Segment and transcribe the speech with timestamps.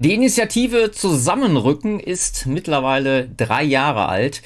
[0.00, 4.42] Die Initiative Zusammenrücken ist mittlerweile drei Jahre alt.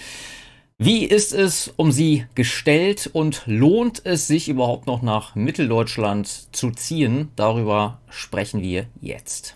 [0.78, 6.26] Wie ist es um sie gestellt und lohnt es sich überhaupt noch nach Mitteldeutschland
[6.56, 7.28] zu ziehen?
[7.36, 9.54] Darüber sprechen wir jetzt.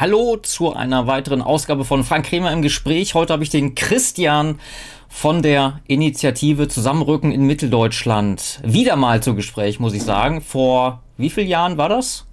[0.00, 3.14] Hallo zu einer weiteren Ausgabe von Frank Kremer im Gespräch.
[3.14, 4.60] Heute habe ich den Christian
[5.08, 10.40] von der Initiative Zusammenrücken in Mitteldeutschland wieder mal zu Gespräch, muss ich sagen.
[10.40, 12.26] Vor wie vielen Jahren war das?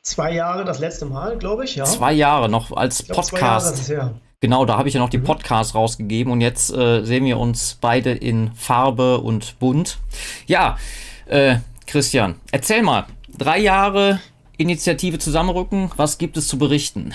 [0.00, 1.84] Zwei Jahre das letzte Mal, glaube ich, ja.
[1.84, 3.90] Zwei Jahre noch als glaub, Podcast.
[3.90, 5.24] Jahre, genau, da habe ich ja noch die mhm.
[5.24, 9.98] Podcasts rausgegeben und jetzt äh, sehen wir uns beide in Farbe und bunt.
[10.46, 10.78] Ja,
[11.26, 13.04] äh, Christian, erzähl mal.
[13.36, 14.18] Drei Jahre
[14.60, 15.90] Initiative Zusammenrücken.
[15.96, 17.14] Was gibt es zu berichten?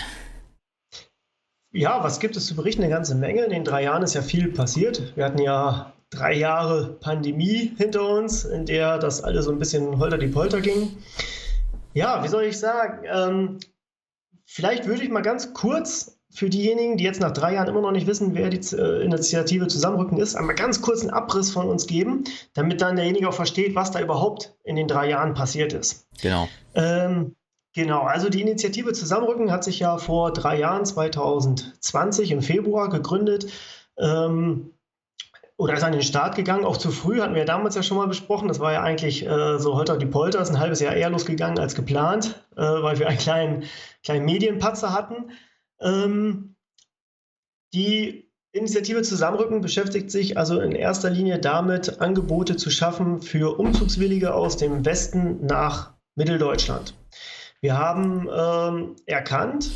[1.71, 2.81] Ja, was gibt es zu berichten?
[2.81, 3.43] Eine ganze Menge.
[3.43, 5.15] In den drei Jahren ist ja viel passiert.
[5.15, 9.99] Wir hatten ja drei Jahre Pandemie hinter uns, in der das alles so ein bisschen
[9.99, 10.97] holter die Polter ging.
[11.93, 13.05] Ja, wie soll ich sagen?
[13.05, 13.59] Ähm,
[14.45, 17.91] vielleicht würde ich mal ganz kurz für diejenigen, die jetzt nach drei Jahren immer noch
[17.91, 21.87] nicht wissen, wer die äh, Initiative Zusammenrücken ist, einmal ganz kurz einen Abriss von uns
[21.87, 26.07] geben, damit dann derjenige auch versteht, was da überhaupt in den drei Jahren passiert ist.
[26.21, 26.47] Genau.
[26.73, 27.35] Ähm,
[27.73, 33.51] genau, also die Initiative Zusammenrücken hat sich ja vor drei Jahren, 2020 im Februar gegründet.
[33.97, 34.71] Ähm,
[35.57, 37.95] oder ist an den Start gegangen, auch zu früh, hatten wir ja damals ja schon
[37.95, 38.49] mal besprochen.
[38.49, 41.59] Das war ja eigentlich äh, so holter die Polter, ist ein halbes Jahr eher losgegangen
[41.59, 43.63] als geplant, äh, weil wir einen kleinen,
[44.03, 45.31] kleinen Medienpatzer hatten.
[45.81, 46.55] Ähm,
[47.73, 54.33] die Initiative Zusammenrücken beschäftigt sich also in erster Linie damit, Angebote zu schaffen für Umzugswillige
[54.33, 56.93] aus dem Westen nach Mitteldeutschland.
[57.59, 59.71] Wir haben ähm, erkannt,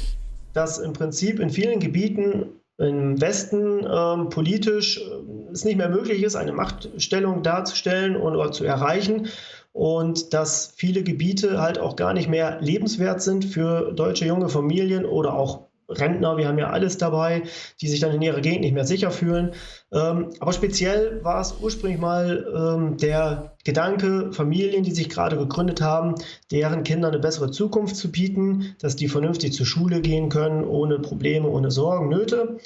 [0.53, 6.23] dass im Prinzip in vielen Gebieten im Westen ähm, politisch äh, es nicht mehr möglich
[6.23, 9.27] ist, eine Machtstellung darzustellen oder zu erreichen
[9.73, 15.05] und dass viele Gebiete halt auch gar nicht mehr lebenswert sind für deutsche junge Familien
[15.05, 17.43] oder auch Rentner, wir haben ja alles dabei,
[17.81, 19.51] die sich dann in ihrer Gegend nicht mehr sicher fühlen.
[19.91, 25.81] Ähm, aber speziell war es ursprünglich mal ähm, der Gedanke, Familien, die sich gerade gegründet
[25.81, 26.15] haben,
[26.51, 30.99] deren Kindern eine bessere Zukunft zu bieten, dass die vernünftig zur Schule gehen können, ohne
[30.99, 32.57] Probleme, ohne Sorgen, Nöte.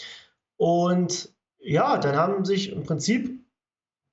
[0.58, 1.30] Und
[1.60, 3.43] ja, dann haben sich im Prinzip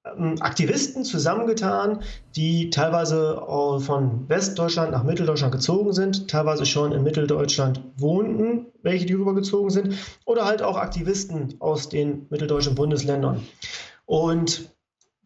[0.03, 2.03] Aktivisten zusammengetan,
[2.35, 3.43] die teilweise
[3.81, 9.95] von Westdeutschland nach Mitteldeutschland gezogen sind, teilweise schon in Mitteldeutschland wohnten, welche die rübergezogen sind,
[10.25, 13.43] oder halt auch Aktivisten aus den mitteldeutschen Bundesländern.
[14.07, 14.71] Und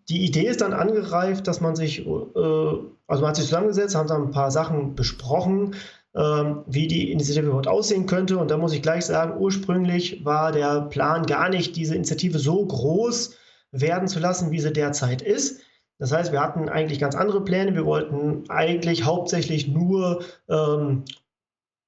[0.09, 4.09] die Idee ist dann angereift, dass man sich, äh, also man hat sich zusammengesetzt, haben
[4.09, 5.77] dann ein paar Sachen besprochen,
[6.17, 8.39] ähm, wie die Initiative überhaupt aussehen könnte.
[8.39, 12.67] Und da muss ich gleich sagen, ursprünglich war der Plan gar nicht, diese Initiative so
[12.67, 13.37] groß
[13.81, 15.61] werden zu lassen, wie sie derzeit ist.
[15.99, 17.75] Das heißt, wir hatten eigentlich ganz andere Pläne.
[17.75, 21.05] Wir wollten eigentlich hauptsächlich nur, ähm,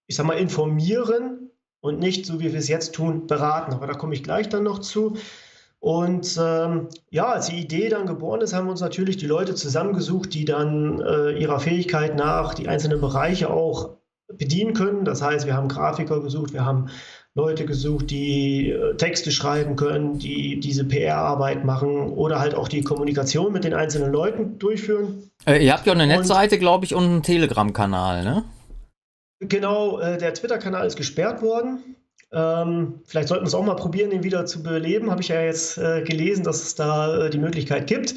[0.06, 3.72] ich sag mal, informieren und nicht, so wie wir es jetzt tun, beraten.
[3.72, 5.16] Aber da komme ich gleich dann noch zu.
[5.78, 9.54] Und ähm, ja, als die Idee dann geboren ist, haben wir uns natürlich die Leute
[9.54, 13.96] zusammengesucht, die dann äh, ihrer Fähigkeit nach die einzelnen Bereiche auch
[14.28, 15.04] bedienen können.
[15.04, 16.88] Das heißt, wir haben Grafiker gesucht, wir haben
[17.36, 22.80] Leute gesucht, die äh, Texte schreiben können, die diese PR-Arbeit machen oder halt auch die
[22.80, 25.30] Kommunikation mit den einzelnen Leuten durchführen.
[25.44, 28.44] Äh, ihr habt ja eine Netzseite, glaube ich, und einen Telegram-Kanal, ne?
[29.40, 31.96] Genau, äh, der Twitter-Kanal ist gesperrt worden.
[32.32, 35.10] Ähm, vielleicht sollten wir es auch mal probieren, den wieder zu beleben.
[35.10, 38.14] Habe ich ja jetzt äh, gelesen, dass es da äh, die Möglichkeit gibt.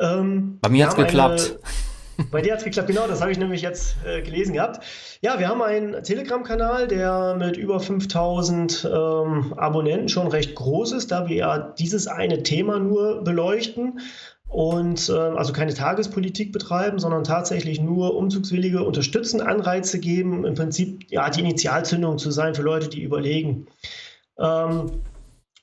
[0.00, 1.40] Ähm, Bei mir hat es geklappt.
[1.40, 1.87] Eine,
[2.30, 4.84] bei dir hat es geklappt, genau, das habe ich nämlich jetzt äh, gelesen gehabt.
[5.20, 11.10] Ja, wir haben einen Telegram-Kanal, der mit über 5000 ähm, Abonnenten schon recht groß ist,
[11.10, 14.00] da wir ja dieses eine Thema nur beleuchten
[14.48, 21.10] und äh, also keine Tagespolitik betreiben, sondern tatsächlich nur Umzugswillige unterstützen, Anreize geben, im Prinzip
[21.10, 23.66] ja die Initialzündung zu sein für Leute, die überlegen.
[24.38, 25.02] Ähm,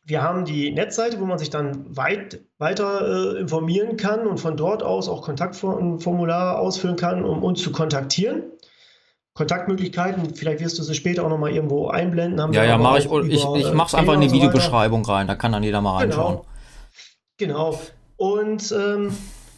[0.05, 4.55] wir haben die Netzseite, wo man sich dann weit, weiter äh, informieren kann und von
[4.55, 8.43] dort aus auch Kontaktformulare ausfüllen kann, um uns zu kontaktieren.
[9.33, 12.39] Kontaktmöglichkeiten, vielleicht wirst du sie später auch noch mal irgendwo einblenden.
[12.39, 13.05] Haben ja, ja, mache ich.
[13.05, 15.81] Über, ich, ich mache es einfach in die so Videobeschreibung rein, da kann dann jeder
[15.81, 16.21] mal genau.
[16.21, 16.45] reinschauen.
[17.37, 17.79] Genau.
[18.15, 19.11] Und ähm,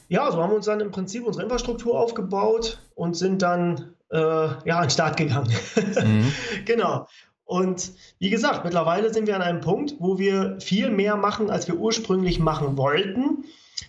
[0.07, 4.17] ja, so haben wir uns dann im Prinzip unsere Infrastruktur aufgebaut und sind dann äh,
[4.17, 5.53] ja, an den Start gegangen.
[5.75, 6.31] Mhm.
[6.65, 7.07] genau.
[7.47, 11.65] Und wie gesagt, mittlerweile sind wir an einem Punkt, wo wir viel mehr machen, als
[11.69, 13.45] wir ursprünglich machen wollten.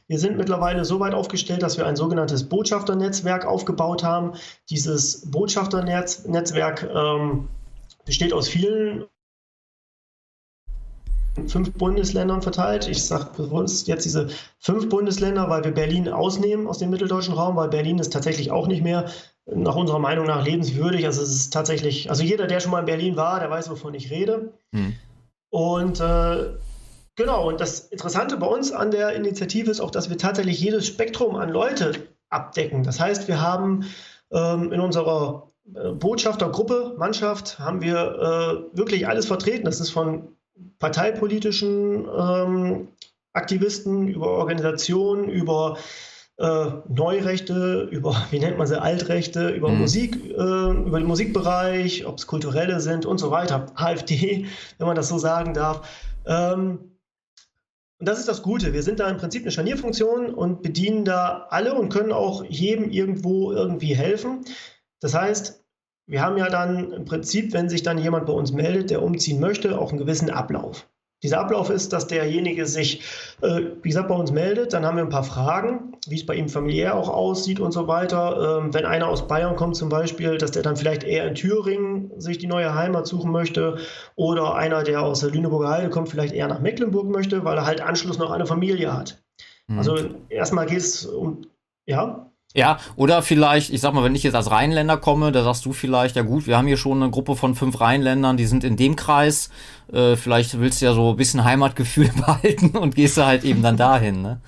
[0.07, 4.35] Wir sind mittlerweile so weit aufgestellt, dass wir ein sogenanntes Botschafternetzwerk aufgebaut haben.
[4.71, 7.49] Dieses Botschafternetzwerk ähm,
[8.05, 9.07] besteht aus vielen
[11.49, 12.87] fünf Bundesländern verteilt.
[12.87, 14.29] Ich sage bewusst jetzt diese
[14.61, 18.69] fünf Bundesländer, weil wir Berlin ausnehmen aus dem mitteldeutschen Raum, weil Berlin ist tatsächlich auch
[18.69, 19.11] nicht mehr
[19.55, 21.07] nach unserer Meinung nach lebenswürdig.
[21.07, 23.95] Also es ist tatsächlich, also jeder, der schon mal in Berlin war, der weiß, wovon
[23.95, 24.53] ich rede.
[24.73, 24.95] Hm.
[25.51, 26.55] Und äh,
[27.17, 30.87] genau, und das Interessante bei uns an der Initiative ist auch, dass wir tatsächlich jedes
[30.87, 31.93] Spektrum an Leute
[32.29, 32.83] abdecken.
[32.83, 33.87] Das heißt, wir haben
[34.31, 37.97] ähm, in unserer äh, Botschaftergruppe, Mannschaft, haben wir
[38.75, 39.65] äh, wirklich alles vertreten.
[39.65, 40.37] Das ist von
[40.79, 42.89] parteipolitischen ähm,
[43.33, 45.79] Aktivisten, über Organisationen, über
[46.39, 49.79] äh, Neurechte, über, wie nennt man sie, Altrechte, über mhm.
[49.81, 53.67] Musik, äh, über den Musikbereich, ob es kulturelle sind und so weiter.
[53.75, 54.47] AfD,
[54.79, 55.89] wenn man das so sagen darf.
[56.27, 56.93] Ähm,
[58.01, 58.73] und das ist das Gute.
[58.73, 62.91] Wir sind da im Prinzip eine Scharnierfunktion und bedienen da alle und können auch jedem
[62.91, 64.45] irgendwo irgendwie helfen.
[65.01, 65.65] Das heißt,
[66.07, 69.41] wir haben ja dann im Prinzip, wenn sich dann jemand bei uns meldet, der umziehen
[69.41, 70.87] möchte, auch einen gewissen Ablauf.
[71.25, 73.03] Dieser Ablauf ist, dass derjenige sich,
[73.43, 74.73] äh, wie gesagt, bei uns meldet.
[74.73, 77.89] Dann haben wir ein paar Fragen, wie es bei ihm familiär auch aussieht und so
[77.89, 78.61] weiter.
[78.61, 82.13] Ähm, wenn einer aus Bayern kommt zum Beispiel, dass der dann vielleicht eher in Thüringen
[82.21, 83.79] sich die neue Heimat suchen möchte.
[84.17, 87.67] Oder einer, der aus der Lüneburger Heide kommt, vielleicht eher nach Mecklenburg möchte, weil er
[87.67, 89.23] halt Anschluss noch eine Familie hat.
[89.67, 89.79] Mhm.
[89.79, 89.97] Also
[90.29, 91.43] erstmal geht es um,
[91.87, 92.28] ja.
[92.55, 95.73] Ja, oder vielleicht, ich sag mal, wenn ich jetzt als Rheinländer komme, da sagst du
[95.73, 98.77] vielleicht, ja gut, wir haben hier schon eine Gruppe von fünf Rheinländern, die sind in
[98.77, 99.51] dem Kreis.
[99.93, 103.63] Äh, vielleicht willst du ja so ein bisschen Heimatgefühl behalten und gehst du halt eben
[103.63, 104.41] dann dahin, ne?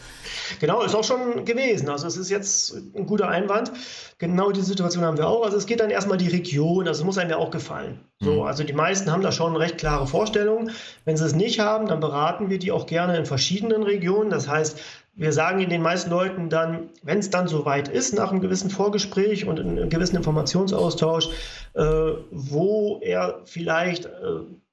[0.59, 1.89] Genau, ist auch schon gewesen.
[1.89, 3.73] Also es ist jetzt ein guter Einwand.
[4.19, 5.45] Genau die Situation haben wir auch.
[5.45, 8.01] Also es geht dann erstmal die Region, also es muss einem ja auch gefallen.
[8.19, 8.43] So, mhm.
[8.43, 10.73] also die meisten haben da schon recht klare Vorstellungen.
[11.05, 14.31] Wenn sie es nicht haben, dann beraten wir die auch gerne in verschiedenen Regionen.
[14.31, 14.79] Das heißt,
[15.21, 19.47] wir sagen den meisten Leuten dann, wenn es dann soweit ist, nach einem gewissen Vorgespräch
[19.47, 21.29] und einem gewissen Informationsaustausch,
[21.75, 21.85] äh,
[22.31, 24.11] wo er vielleicht äh,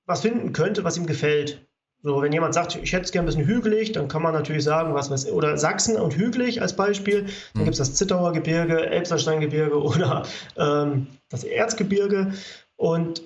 [0.06, 1.68] was finden könnte, was ihm gefällt.
[2.02, 4.64] So, wenn jemand sagt, ich hätte es gerne ein bisschen hügelig, dann kann man natürlich
[4.64, 7.24] sagen, was weiß oder Sachsen und hügelig als Beispiel.
[7.54, 7.66] Dann mhm.
[7.66, 10.24] gibt es das Zittauer Gebirge, Elbsandsteingebirge oder
[10.56, 12.32] ähm, das Erzgebirge.
[12.78, 13.22] Und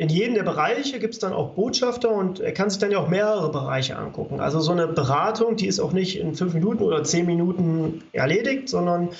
[0.00, 2.98] in jedem der Bereiche gibt es dann auch Botschafter und er kann sich dann ja
[2.98, 4.40] auch mehrere Bereiche angucken.
[4.40, 8.70] Also so eine Beratung, die ist auch nicht in fünf Minuten oder zehn Minuten erledigt,
[8.70, 9.10] sondern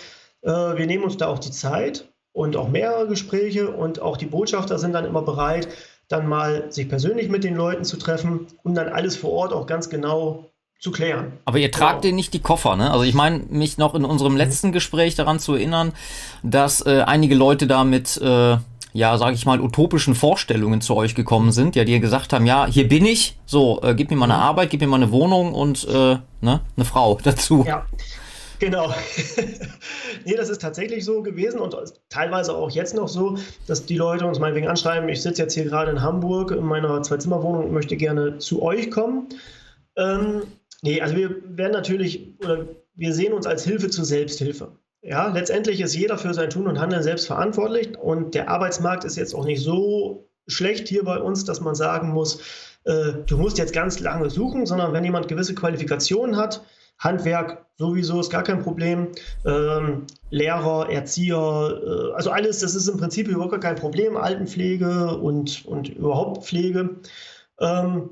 [0.40, 4.24] äh, wir nehmen uns da auch die Zeit und auch mehrere Gespräche und auch die
[4.24, 5.68] Botschafter sind dann immer bereit,
[6.08, 9.66] dann mal sich persönlich mit den Leuten zu treffen und dann alles vor Ort auch
[9.66, 10.46] ganz genau
[10.78, 11.32] zu klären.
[11.44, 12.14] Aber ihr tragt genau.
[12.14, 12.90] nicht die Koffer, ne?
[12.90, 15.92] Also ich meine, mich noch in unserem letzten Gespräch daran zu erinnern,
[16.42, 18.56] dass äh, einige Leute da mit äh,
[18.92, 22.66] ja, sage ich mal, utopischen Vorstellungen zu euch gekommen sind, ja, die gesagt haben, ja,
[22.66, 24.40] hier bin ich, so, äh, gib mir mal eine mhm.
[24.40, 27.64] Arbeit, gib mir mal eine Wohnung und äh, ne, eine Frau dazu.
[27.66, 27.86] Ja,
[28.58, 28.92] genau.
[30.24, 31.74] nee, das ist tatsächlich so gewesen und
[32.08, 35.64] teilweise auch jetzt noch so, dass die Leute uns meinetwegen anschreiben, ich sitze jetzt hier
[35.64, 39.28] gerade in Hamburg in meiner Zwei-Zimmer-Wohnung und möchte gerne zu euch kommen.
[39.96, 40.42] Ähm,
[40.82, 44.72] nee, also wir werden natürlich, oder wir sehen uns als Hilfe zur Selbsthilfe.
[45.02, 49.16] Ja, letztendlich ist jeder für sein Tun und Handeln selbst verantwortlich und der Arbeitsmarkt ist
[49.16, 52.40] jetzt auch nicht so schlecht hier bei uns, dass man sagen muss,
[52.84, 56.62] äh, du musst jetzt ganz lange suchen, sondern wenn jemand gewisse Qualifikationen hat,
[56.98, 59.08] Handwerk sowieso ist gar kein Problem,
[59.46, 65.64] ähm, Lehrer, Erzieher, äh, also alles, das ist im Prinzip überhaupt kein Problem, Altenpflege und,
[65.64, 67.00] und überhaupt Pflege.
[67.58, 68.10] Ähm,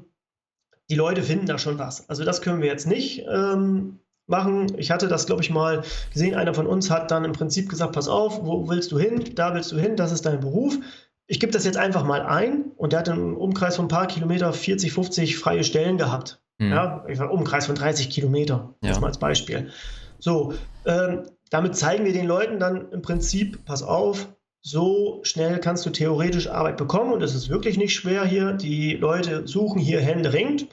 [0.88, 2.08] die Leute finden da schon was.
[2.08, 3.26] Also das können wir jetzt nicht.
[3.30, 4.72] Ähm, machen.
[4.76, 5.82] Ich hatte das, glaube ich, mal
[6.12, 6.34] gesehen.
[6.34, 9.24] Einer von uns hat dann im Prinzip gesagt, pass auf, wo willst du hin?
[9.34, 10.78] Da willst du hin, das ist dein Beruf.
[11.26, 14.06] Ich gebe das jetzt einfach mal ein und der hat im Umkreis von ein paar
[14.06, 16.40] Kilometer 40, 50 freie Stellen gehabt.
[16.58, 16.72] Mhm.
[16.72, 18.88] Ja, ich war Umkreis von 30 Kilometer, ja.
[18.88, 19.70] jetzt mal als Beispiel.
[20.18, 20.54] So,
[20.86, 24.28] ähm, damit zeigen wir den Leuten dann im Prinzip, pass auf,
[24.60, 28.52] so schnell kannst du theoretisch Arbeit bekommen und es ist wirklich nicht schwer hier.
[28.52, 30.68] Die Leute suchen hier händeringend.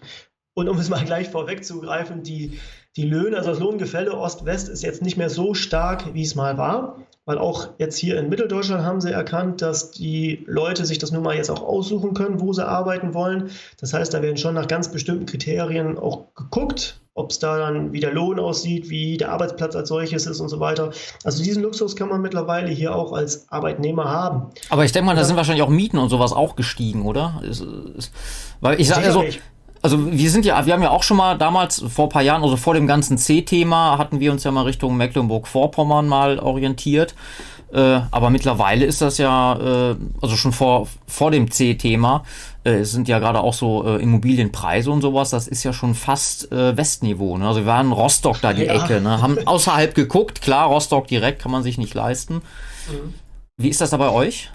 [0.54, 2.60] Und um es mal gleich vorwegzugreifen, die
[2.98, 6.58] die Löhne, also das Lohngefälle Ost-West ist jetzt nicht mehr so stark, wie es mal
[6.58, 11.12] war, weil auch jetzt hier in Mitteldeutschland haben sie erkannt, dass die Leute sich das
[11.12, 13.50] nun mal jetzt auch aussuchen können, wo sie arbeiten wollen.
[13.82, 17.92] Das heißt, da werden schon nach ganz bestimmten Kriterien auch geguckt, ob es da dann,
[17.92, 20.92] wie der Lohn aussieht, wie der Arbeitsplatz als solches ist und so weiter.
[21.24, 24.52] Also diesen Luxus kann man mittlerweile hier auch als Arbeitnehmer haben.
[24.70, 27.42] Aber ich denke mal, da sind wahrscheinlich auch Mieten und sowas auch gestiegen, oder?
[27.44, 27.66] Ist,
[27.98, 28.12] ist,
[28.62, 29.24] weil ich sage ja so,
[29.86, 32.42] also wir sind ja, wir haben ja auch schon mal damals vor ein paar Jahren,
[32.42, 37.14] also vor dem ganzen C-Thema, hatten wir uns ja mal Richtung Mecklenburg-Vorpommern mal orientiert.
[37.72, 42.24] Äh, aber mittlerweile ist das ja, äh, also schon vor, vor dem C-Thema,
[42.64, 46.52] äh, sind ja gerade auch so äh, Immobilienpreise und sowas, das ist ja schon fast
[46.52, 47.38] äh, Westniveau.
[47.38, 47.48] Ne?
[47.48, 48.74] Also wir waren Rostock da die ja.
[48.74, 49.22] Ecke, ne?
[49.22, 52.36] haben außerhalb geguckt, klar, Rostock direkt kann man sich nicht leisten.
[52.36, 53.14] Mhm.
[53.58, 54.50] Wie ist das da bei euch?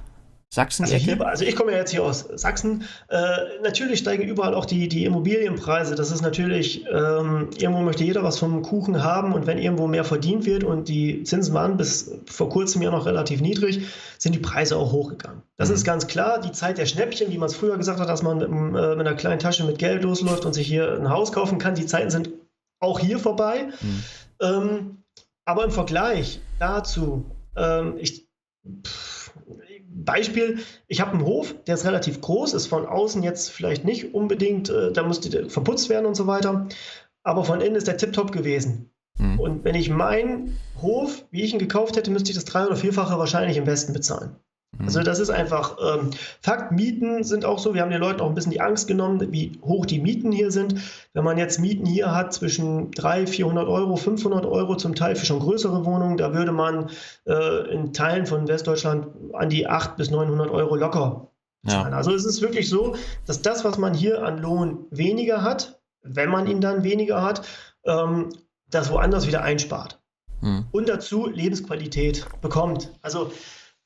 [0.53, 0.83] Sachsen?
[0.83, 2.83] Also, hier, also ich komme ja jetzt hier aus Sachsen.
[3.07, 5.95] Äh, natürlich steigen überall auch die, die Immobilienpreise.
[5.95, 10.03] Das ist natürlich, ähm, irgendwo möchte jeder was vom Kuchen haben und wenn irgendwo mehr
[10.03, 13.87] verdient wird und die Zinsen waren bis vor kurzem ja noch relativ niedrig,
[14.19, 15.43] sind die Preise auch hochgegangen.
[15.57, 15.77] Das mhm.
[15.77, 16.41] ist ganz klar.
[16.41, 19.07] Die Zeit der Schnäppchen, wie man es früher gesagt hat, dass man mit, äh, mit,
[19.07, 22.11] einer kleinen Tasche mit Geld losläuft und sich hier ein Haus kaufen kann, die Zeiten
[22.11, 22.29] sind
[22.81, 23.69] auch hier vorbei.
[23.81, 24.03] Mhm.
[24.41, 25.05] Ähm,
[25.45, 28.27] aber im Vergleich dazu, ähm, ich.
[28.85, 29.10] Pff,
[29.93, 34.15] Beispiel, ich habe einen Hof, der ist relativ groß, ist von außen jetzt vielleicht nicht
[34.15, 36.69] unbedingt, äh, da musste verputzt werden und so weiter,
[37.23, 38.91] aber von innen ist der tiptop gewesen.
[39.19, 39.41] Mhm.
[39.41, 42.77] Und wenn ich meinen Hof, wie ich ihn gekauft hätte, müsste ich das drei- oder
[42.77, 44.37] vierfache wahrscheinlich im Westen bezahlen.
[44.79, 45.05] Also mhm.
[45.05, 46.11] das ist einfach ähm,
[46.41, 46.73] Fakt.
[46.73, 47.75] Mieten sind auch so.
[47.75, 50.51] Wir haben den Leuten auch ein bisschen die Angst genommen, wie hoch die Mieten hier
[50.51, 50.77] sind.
[51.13, 55.27] Wenn man jetzt Mieten hier hat zwischen 300, 400 Euro, 500 Euro, zum Teil für
[55.27, 56.91] schon größere Wohnungen, da würde man
[57.27, 61.31] äh, in Teilen von Westdeutschland an die 800 bis 900 Euro locker
[61.67, 61.93] zahlen.
[61.93, 61.97] Ja.
[61.97, 62.97] Also es ist wirklich so,
[63.27, 67.47] dass das, was man hier an Lohn weniger hat, wenn man ihn dann weniger hat,
[67.85, 68.31] ähm,
[68.71, 70.01] das woanders wieder einspart.
[70.41, 70.65] Hm.
[70.71, 72.93] Und dazu Lebensqualität bekommt.
[73.03, 73.33] Also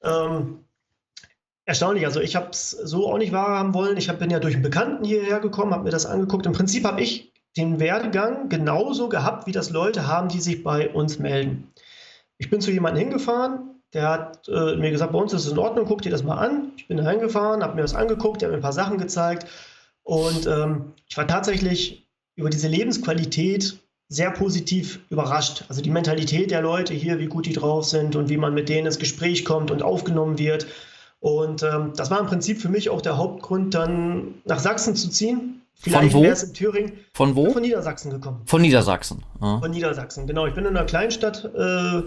[0.02, 0.63] ähm,
[1.66, 3.96] Erstaunlich, also ich habe es so auch nicht wahrhaben wollen.
[3.96, 6.44] Ich hab, bin ja durch einen Bekannten hierher gekommen, habe mir das angeguckt.
[6.44, 10.90] Im Prinzip habe ich den Werdegang genauso gehabt, wie das Leute haben, die sich bei
[10.90, 11.72] uns melden.
[12.36, 15.58] Ich bin zu jemandem hingefahren, der hat äh, mir gesagt, bei uns ist es in
[15.58, 16.72] Ordnung, guck dir das mal an.
[16.76, 19.46] Ich bin da hingefahren, habe mir das angeguckt, der hat mir ein paar Sachen gezeigt.
[20.02, 23.78] Und ähm, ich war tatsächlich über diese Lebensqualität
[24.08, 25.64] sehr positiv überrascht.
[25.68, 28.68] Also die Mentalität der Leute hier, wie gut die drauf sind und wie man mit
[28.68, 30.66] denen ins Gespräch kommt und aufgenommen wird.
[31.24, 35.08] Und ähm, das war im Prinzip für mich auch der Hauptgrund, dann nach Sachsen zu
[35.08, 35.62] ziehen.
[35.72, 36.26] Vielleicht Von wo?
[36.26, 36.92] in Thüringen.
[37.14, 37.48] Von wo?
[37.48, 38.42] Von Niedersachsen gekommen.
[38.44, 39.22] Von Niedersachsen.
[39.40, 39.58] Ah.
[39.58, 40.46] Von Niedersachsen, genau.
[40.46, 42.02] Ich bin in einer Kleinstadt äh,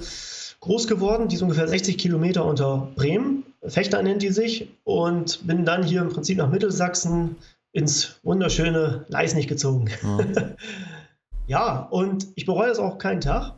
[0.60, 3.42] groß geworden, die ist ungefähr 60 Kilometer unter Bremen.
[3.66, 4.70] Fechter nennt die sich.
[4.84, 7.38] Und bin dann hier im Prinzip nach Mittelsachsen
[7.72, 9.90] ins wunderschöne Leisnig gezogen.
[10.04, 10.20] Ah.
[11.48, 13.54] ja, und ich bereue das auch keinen Tag.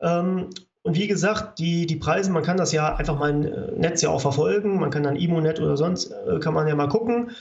[0.00, 0.48] Ähm,
[0.86, 4.02] und wie gesagt, die, die Preise, man kann das ja einfach mal im äh, Netz
[4.02, 4.78] ja auch verfolgen.
[4.78, 7.32] Man kann dann Imonet oder sonst, äh, kann man ja mal gucken.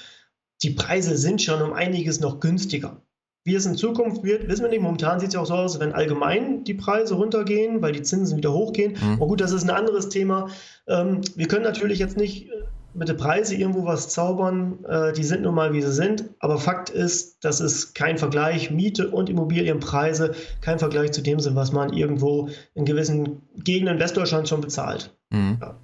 [0.64, 3.04] Die Preise sind schon um einiges noch günstiger.
[3.44, 4.82] Wie es in Zukunft wird, wissen wir nicht.
[4.82, 8.36] Momentan sieht es ja auch so aus, wenn allgemein die Preise runtergehen, weil die Zinsen
[8.36, 8.94] wieder hochgehen.
[8.94, 9.14] Mhm.
[9.14, 10.50] Aber gut, das ist ein anderes Thema.
[10.88, 12.64] Ähm, wir können natürlich jetzt nicht äh,
[12.96, 14.84] mit den Preisen irgendwo was zaubern.
[14.86, 16.26] Äh, die sind nun mal, wie sie sind.
[16.40, 21.56] Aber Fakt ist, dass es kein Vergleich Miete und Immobilienpreise, kein Vergleich zu dem sind,
[21.56, 25.14] was man irgendwo in gewissen Gegenden Westdeutschlands schon bezahlt.
[25.30, 25.58] Mhm.
[25.62, 25.76] Ja.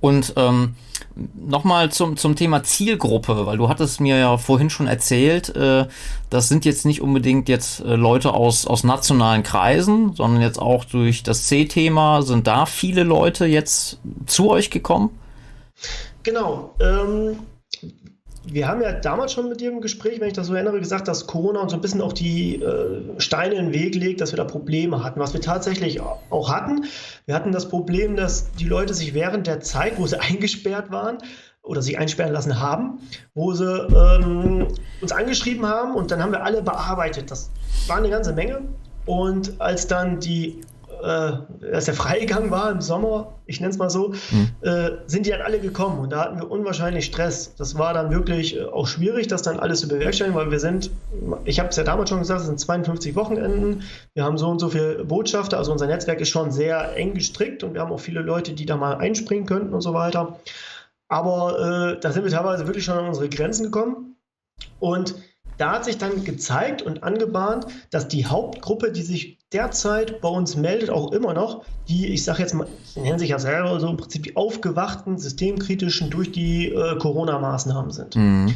[0.00, 0.74] Und ähm,
[1.34, 5.86] nochmal zum, zum Thema Zielgruppe, weil du hattest mir ja vorhin schon erzählt, äh,
[6.30, 10.84] das sind jetzt nicht unbedingt jetzt äh, Leute aus, aus nationalen Kreisen, sondern jetzt auch
[10.84, 15.10] durch das C-Thema sind da viele Leute jetzt zu euch gekommen?
[16.26, 16.74] Genau.
[16.80, 17.38] Ähm,
[18.44, 21.06] wir haben ja damals schon mit dir im Gespräch, wenn ich das so erinnere, gesagt,
[21.06, 24.32] dass Corona uns so ein bisschen auch die äh, Steine in den Weg legt, dass
[24.32, 25.20] wir da Probleme hatten.
[25.20, 26.86] Was wir tatsächlich auch hatten,
[27.26, 31.18] wir hatten das Problem, dass die Leute sich während der Zeit, wo sie eingesperrt waren,
[31.62, 33.00] oder sich einsperren lassen haben,
[33.34, 34.68] wo sie ähm,
[35.00, 37.30] uns angeschrieben haben und dann haben wir alle bearbeitet.
[37.30, 37.50] Das
[37.86, 38.62] war eine ganze Menge.
[39.04, 40.60] Und als dann die
[41.02, 44.50] äh, als der Freigang war im Sommer, ich nenne es mal so, mhm.
[44.62, 47.54] äh, sind die dann alle gekommen und da hatten wir unwahrscheinlich Stress.
[47.56, 50.90] Das war dann wirklich äh, auch schwierig, das dann alles zu bewerkstelligen, weil wir sind,
[51.44, 53.82] ich habe es ja damals schon gesagt, es sind 52 Wochenenden,
[54.14, 57.62] wir haben so und so viele Botschafter, also unser Netzwerk ist schon sehr eng gestrickt
[57.62, 60.38] und wir haben auch viele Leute, die da mal einspringen könnten und so weiter.
[61.08, 64.16] Aber äh, da sind wir teilweise wirklich schon an unsere Grenzen gekommen
[64.80, 65.14] und
[65.58, 70.56] da hat sich dann gezeigt und angebahnt, dass die Hauptgruppe, die sich derzeit bei uns
[70.56, 73.96] meldet, auch immer noch, die, ich sage jetzt mal, nennen sich ja selber so im
[73.96, 78.16] Prinzip die aufgewachten, systemkritischen durch die äh, Corona-Maßnahmen sind.
[78.16, 78.54] Mhm.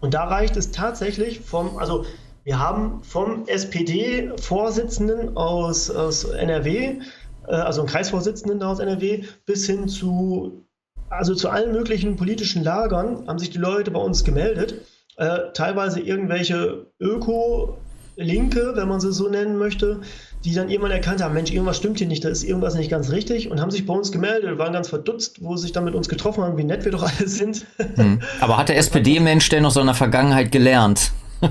[0.00, 2.04] Und da reicht es tatsächlich vom, also
[2.44, 7.00] wir haben vom SPD-Vorsitzenden aus, aus NRW,
[7.46, 10.64] äh, also einen Kreisvorsitzenden aus NRW, bis hin zu,
[11.08, 14.76] also zu allen möglichen politischen Lagern haben sich die Leute bei uns gemeldet
[15.20, 20.00] äh, teilweise irgendwelche Öko-Linke, wenn man sie so nennen möchte,
[20.44, 23.10] die dann irgendwann erkannt haben, Mensch, irgendwas stimmt hier nicht, da ist irgendwas nicht ganz
[23.10, 25.94] richtig und haben sich bei uns gemeldet, waren ganz verdutzt, wo sie sich dann mit
[25.94, 27.66] uns getroffen haben, wie nett wir doch alle sind.
[27.96, 28.20] Hm.
[28.40, 31.12] Aber hat der SPD-Mensch denn aus seiner Vergangenheit gelernt?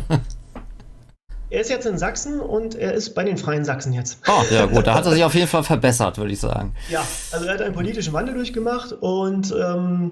[1.52, 4.20] Er ist jetzt in Sachsen und er ist bei den Freien Sachsen jetzt.
[4.28, 6.76] Oh, ja gut, da hat er sich auf jeden Fall verbessert, würde ich sagen.
[6.90, 10.12] Ja, also er hat einen politischen Wandel durchgemacht und ähm,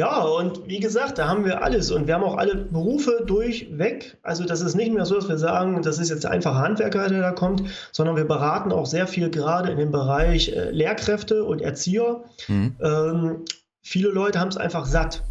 [0.00, 4.16] ja, und wie gesagt, da haben wir alles und wir haben auch alle Berufe durchweg.
[4.22, 7.06] Also das ist nicht mehr so, dass wir sagen, das ist jetzt der einfache Handwerker,
[7.08, 11.44] der da kommt, sondern wir beraten auch sehr viel gerade in dem Bereich äh, Lehrkräfte
[11.44, 12.24] und Erzieher.
[12.48, 12.76] Mhm.
[12.80, 13.44] Ähm,
[13.82, 15.22] viele Leute haben es einfach satt.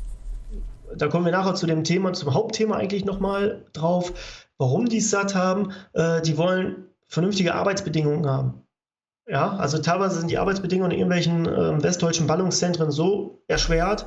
[0.96, 4.14] Da kommen wir nachher zu dem Thema, zum Hauptthema eigentlich nochmal drauf,
[4.60, 5.72] warum die es satt haben.
[5.94, 8.62] Äh, die wollen vernünftige Arbeitsbedingungen haben.
[9.28, 14.06] Ja, also teilweise sind die Arbeitsbedingungen in irgendwelchen äh, westdeutschen Ballungszentren so erschwert,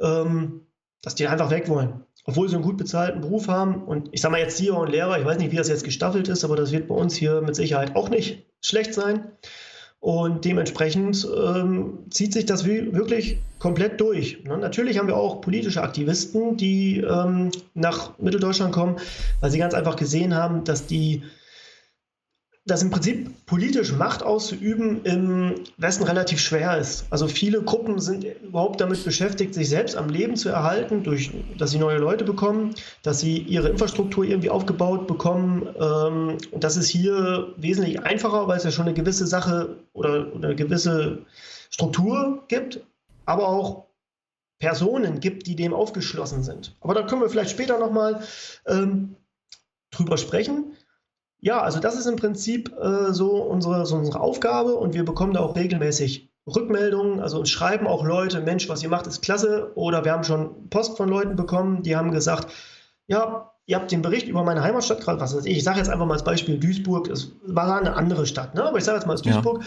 [0.00, 0.62] ähm,
[1.02, 2.04] dass die einfach weg wollen.
[2.24, 3.82] Obwohl sie einen gut bezahlten Beruf haben.
[3.84, 6.28] Und ich sage mal jetzt hier und Lehrer, ich weiß nicht, wie das jetzt gestaffelt
[6.28, 9.32] ist, aber das wird bei uns hier mit Sicherheit auch nicht schlecht sein.
[9.98, 14.42] Und dementsprechend ähm, zieht sich das wirklich komplett durch.
[14.42, 14.58] Ne?
[14.58, 18.96] Natürlich haben wir auch politische Aktivisten, die ähm, nach Mitteldeutschland kommen,
[19.40, 21.22] weil sie ganz einfach gesehen haben, dass die
[22.64, 27.06] dass im Prinzip politisch Macht auszuüben im Westen relativ schwer ist.
[27.10, 31.72] Also viele Gruppen sind überhaupt damit beschäftigt, sich selbst am Leben zu erhalten, durch, dass
[31.72, 35.68] sie neue Leute bekommen, dass sie ihre Infrastruktur irgendwie aufgebaut bekommen.
[35.76, 40.32] Ähm, und das ist hier wesentlich einfacher, weil es ja schon eine gewisse Sache oder,
[40.32, 41.18] oder eine gewisse
[41.68, 42.80] Struktur gibt,
[43.26, 43.86] aber auch
[44.60, 46.76] Personen gibt, die dem aufgeschlossen sind.
[46.80, 48.22] Aber da können wir vielleicht später nochmal
[48.68, 49.16] ähm,
[49.90, 50.76] drüber sprechen.
[51.44, 55.34] Ja, also das ist im Prinzip äh, so, unsere, so unsere Aufgabe und wir bekommen
[55.34, 57.18] da auch regelmäßig Rückmeldungen.
[57.18, 59.72] Also uns schreiben auch Leute, Mensch, was ihr macht, ist klasse.
[59.74, 62.46] Oder wir haben schon Post von Leuten bekommen, die haben gesagt,
[63.08, 65.88] ja, ihr habt den Bericht über meine Heimatstadt gerade, was weiß ich, ich sage jetzt
[65.90, 68.64] einfach mal als Beispiel Duisburg, es war eine andere Stadt, ne?
[68.64, 69.64] aber ich sage jetzt mal als Duisburg.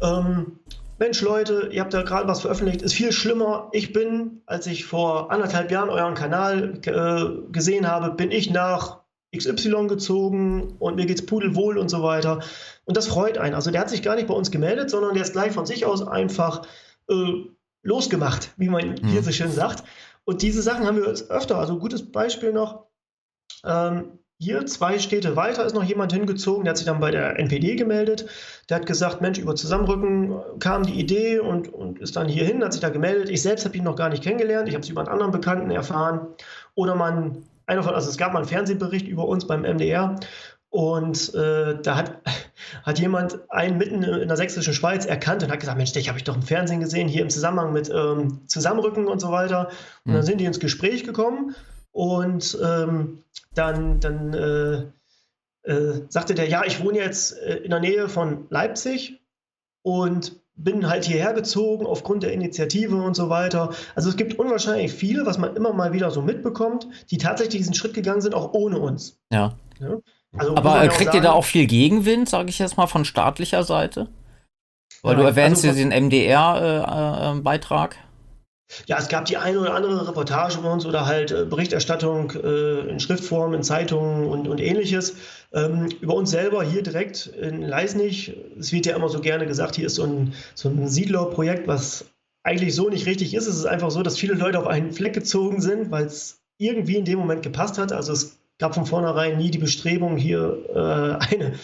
[0.00, 0.20] Ja.
[0.20, 0.58] Ähm,
[0.98, 3.68] Mensch, Leute, ihr habt da gerade was veröffentlicht, ist viel schlimmer.
[3.72, 8.99] Ich bin, als ich vor anderthalb Jahren euren Kanal äh, gesehen habe, bin ich nach
[9.36, 12.40] XY gezogen und mir geht's pudelwohl und so weiter.
[12.84, 13.54] Und das freut einen.
[13.54, 15.86] Also der hat sich gar nicht bei uns gemeldet, sondern der ist gleich von sich
[15.86, 16.62] aus einfach
[17.08, 17.44] äh,
[17.82, 19.06] losgemacht, wie man mhm.
[19.06, 19.84] hier so schön sagt.
[20.24, 21.58] Und diese Sachen haben wir jetzt öfter.
[21.58, 22.86] Also gutes Beispiel noch.
[23.64, 27.38] Ähm, hier zwei Städte weiter ist noch jemand hingezogen, der hat sich dann bei der
[27.38, 28.26] NPD gemeldet.
[28.70, 32.72] Der hat gesagt, Mensch, über Zusammenrücken kam die Idee und, und ist dann hierhin, hat
[32.72, 33.28] sich da gemeldet.
[33.28, 34.66] Ich selbst habe ihn noch gar nicht kennengelernt.
[34.66, 36.26] Ich habe es über einen anderen Bekannten erfahren.
[36.74, 40.16] Oder man einer von, also es gab mal einen Fernsehbericht über uns beim MDR
[40.68, 42.20] und äh, da hat,
[42.82, 46.18] hat jemand einen mitten in der sächsischen Schweiz erkannt und hat gesagt, Mensch, dich habe
[46.18, 49.68] ich doch im Fernsehen gesehen, hier im Zusammenhang mit ähm, Zusammenrücken und so weiter.
[50.04, 50.16] Und mhm.
[50.16, 51.54] dann sind die ins Gespräch gekommen
[51.92, 53.22] und ähm,
[53.54, 58.46] dann, dann äh, äh, sagte der, ja, ich wohne jetzt äh, in der Nähe von
[58.50, 59.20] Leipzig
[59.82, 63.70] und bin halt hierher gezogen aufgrund der Initiative und so weiter.
[63.94, 67.74] Also es gibt unwahrscheinlich viele, was man immer mal wieder so mitbekommt, die tatsächlich diesen
[67.74, 69.18] Schritt gegangen sind, auch ohne uns.
[69.32, 69.54] Ja.
[69.80, 69.98] ja?
[70.36, 73.64] Also Aber kriegt sagen, ihr da auch viel Gegenwind, sage ich jetzt mal, von staatlicher
[73.64, 74.08] Seite?
[75.02, 77.94] Weil ja, du erwähnst also, diesen MDR-Beitrag.
[77.94, 78.00] Äh, äh,
[78.86, 82.88] ja, es gab die eine oder andere Reportage bei uns oder halt äh, Berichterstattung äh,
[82.88, 85.16] in Schriftform, in Zeitungen und, und ähnliches.
[85.52, 89.74] Ähm, über uns selber hier direkt in Leisnig, es wird ja immer so gerne gesagt,
[89.74, 92.04] hier ist so ein, so ein Siedlerprojekt, was
[92.44, 93.46] eigentlich so nicht richtig ist.
[93.46, 96.96] Es ist einfach so, dass viele Leute auf einen Fleck gezogen sind, weil es irgendwie
[96.96, 97.92] in dem Moment gepasst hat.
[97.92, 101.54] Also es gab von vornherein nie die Bestrebung, hier äh, eine,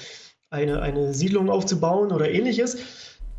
[0.51, 2.79] eine, eine Siedlung aufzubauen oder ähnliches.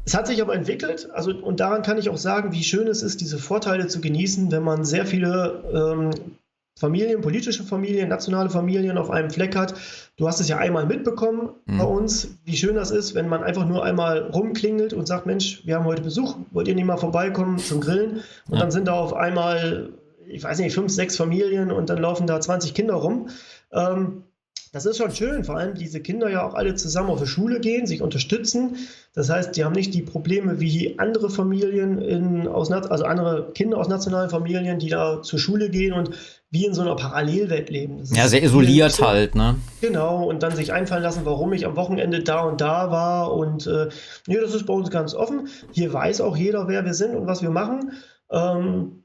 [0.05, 3.03] Es hat sich aber entwickelt, also und daran kann ich auch sagen, wie schön es
[3.03, 6.37] ist, diese Vorteile zu genießen, wenn man sehr viele ähm,
[6.77, 9.73] Familien, politische Familien, nationale Familien auf einem Fleck hat.
[10.15, 11.77] Du hast es ja einmal mitbekommen mhm.
[11.79, 15.65] bei uns, wie schön das ist, wenn man einfach nur einmal rumklingelt und sagt, Mensch,
[15.65, 18.21] wir haben heute Besuch, wollt ihr nicht mal vorbeikommen zum Grillen?
[18.47, 18.59] Und ja.
[18.59, 19.89] dann sind da auf einmal,
[20.27, 23.29] ich weiß nicht, fünf, sechs Familien und dann laufen da 20 Kinder rum.
[23.71, 24.23] Ähm,
[24.71, 27.59] das ist schon schön, vor allem diese Kinder ja auch alle zusammen auf die Schule
[27.59, 28.75] gehen, sich unterstützen.
[29.13, 33.77] Das heißt, die haben nicht die Probleme wie andere Familien, in, aus, also andere Kinder
[33.77, 36.11] aus nationalen Familien, die da zur Schule gehen und
[36.49, 37.99] wie in so einer Parallelwelt leben.
[37.99, 39.55] Das ja, sehr isoliert so, halt, ne?
[39.81, 43.33] Genau, und dann sich einfallen lassen, warum ich am Wochenende da und da war.
[43.33, 43.89] Und äh,
[44.27, 45.47] nee, das ist bei uns ganz offen.
[45.71, 47.91] Hier weiß auch jeder, wer wir sind und was wir machen.
[48.31, 49.03] Ähm,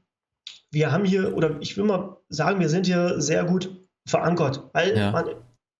[0.71, 3.69] wir haben hier, oder ich will mal sagen, wir sind hier sehr gut
[4.05, 5.11] verankert, weil ja.
[5.11, 5.25] man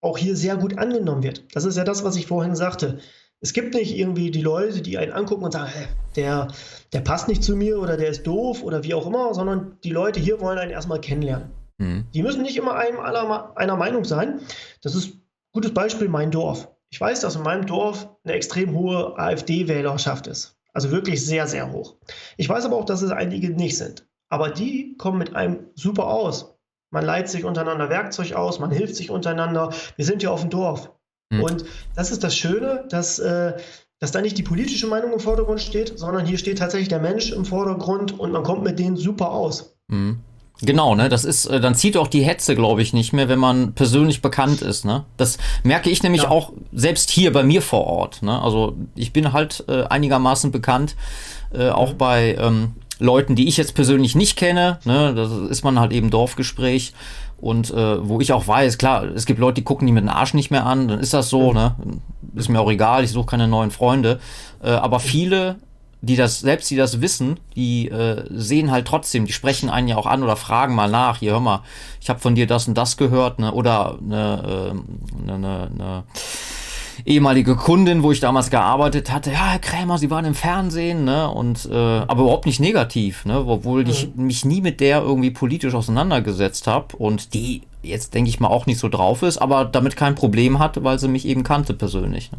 [0.04, 1.44] auch hier sehr gut angenommen wird.
[1.56, 3.00] Das ist ja das, was ich vorhin sagte.
[3.40, 6.48] Es gibt nicht irgendwie die Leute, die einen angucken und sagen, hey, der,
[6.94, 9.90] der passt nicht zu mir oder der ist doof oder wie auch immer, sondern die
[9.90, 11.52] Leute hier wollen einen erstmal kennenlernen.
[11.78, 12.06] Mhm.
[12.14, 14.40] Die müssen nicht immer einem aller, einer Meinung sein.
[14.82, 16.70] Das ist ein gutes Beispiel mein Dorf.
[16.90, 20.58] Ich weiß, dass in meinem Dorf eine extrem hohe AfD-Wählerschaft ist.
[20.74, 21.96] Also wirklich sehr, sehr hoch.
[22.38, 24.08] Ich weiß aber auch, dass es einige nicht sind.
[24.30, 26.53] Aber die kommen mit einem super aus
[26.94, 29.74] man leiht sich untereinander Werkzeug aus, man hilft sich untereinander.
[29.96, 30.92] Wir sind ja auf dem Dorf.
[31.32, 31.44] Mhm.
[31.44, 33.54] Und das ist das Schöne, dass, äh,
[34.00, 37.32] dass da nicht die politische Meinung im Vordergrund steht, sondern hier steht tatsächlich der Mensch
[37.32, 39.76] im Vordergrund und man kommt mit denen super aus.
[39.88, 40.20] Mhm.
[40.62, 43.40] Genau, ne, das ist, äh, dann zieht auch die Hetze, glaube ich, nicht mehr, wenn
[43.40, 45.04] man persönlich bekannt ist, ne.
[45.18, 46.30] Das merke ich nämlich ja.
[46.30, 48.40] auch selbst hier bei mir vor Ort, ne.
[48.40, 50.96] Also ich bin halt äh, einigermaßen bekannt,
[51.52, 51.98] äh, auch mhm.
[51.98, 54.80] bei ähm, Leuten, die ich jetzt persönlich nicht kenne.
[54.86, 55.14] Ne?
[55.16, 56.94] Das ist man halt eben Dorfgespräch.
[57.44, 60.10] Und äh, wo ich auch weiß, klar, es gibt Leute, die gucken die mit dem
[60.10, 61.76] Arsch nicht mehr an, dann ist das so, ne?
[62.36, 64.22] Ist mir auch egal, ich suche keine neuen Freunde.
[64.64, 65.58] Äh, aber viele,
[66.00, 69.98] die das, selbst die das wissen, die äh, sehen halt trotzdem, die sprechen einen ja
[69.98, 71.64] auch an oder fragen mal nach, hier hör mal,
[72.00, 73.52] ich habe von dir das und das gehört, ne?
[73.52, 76.04] Oder eine, äh, eine, eine, eine
[77.06, 81.30] ehemalige Kundin, wo ich damals gearbeitet hatte, ja, Herr Krämer, Sie waren im Fernsehen, ne?
[81.30, 83.44] Und äh, aber überhaupt nicht negativ, ne?
[83.46, 83.90] Obwohl mhm.
[83.90, 88.48] ich mich nie mit der irgendwie politisch auseinandergesetzt habe und die jetzt denke ich mal
[88.48, 91.74] auch nicht so drauf ist, aber damit kein Problem hatte, weil sie mich eben kannte
[91.74, 92.32] persönlich.
[92.32, 92.38] Ne?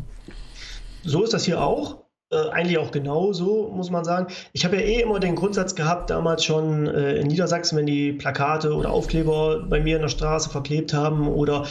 [1.05, 1.99] So ist das hier auch.
[2.31, 4.27] Äh, eigentlich auch genau so, muss man sagen.
[4.53, 8.13] Ich habe ja eh immer den Grundsatz gehabt, damals schon äh, in Niedersachsen, wenn die
[8.13, 11.67] Plakate oder Aufkleber bei mir in der Straße verklebt haben oder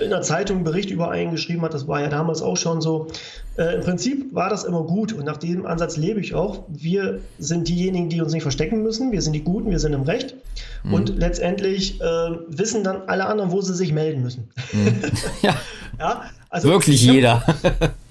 [0.00, 2.80] in der Zeitung einen Bericht über einen geschrieben hat, das war ja damals auch schon
[2.80, 3.08] so.
[3.56, 6.64] Äh, Im Prinzip war das immer gut und nach diesem Ansatz lebe ich auch.
[6.68, 9.12] Wir sind diejenigen, die uns nicht verstecken müssen.
[9.12, 10.34] Wir sind die Guten, wir sind im Recht.
[10.82, 10.94] Mhm.
[10.94, 12.04] Und letztendlich äh,
[12.48, 14.48] wissen dann alle anderen, wo sie sich melden müssen.
[14.72, 14.94] Mhm.
[15.42, 15.56] Ja.
[15.98, 17.42] ja also Wirklich jeder.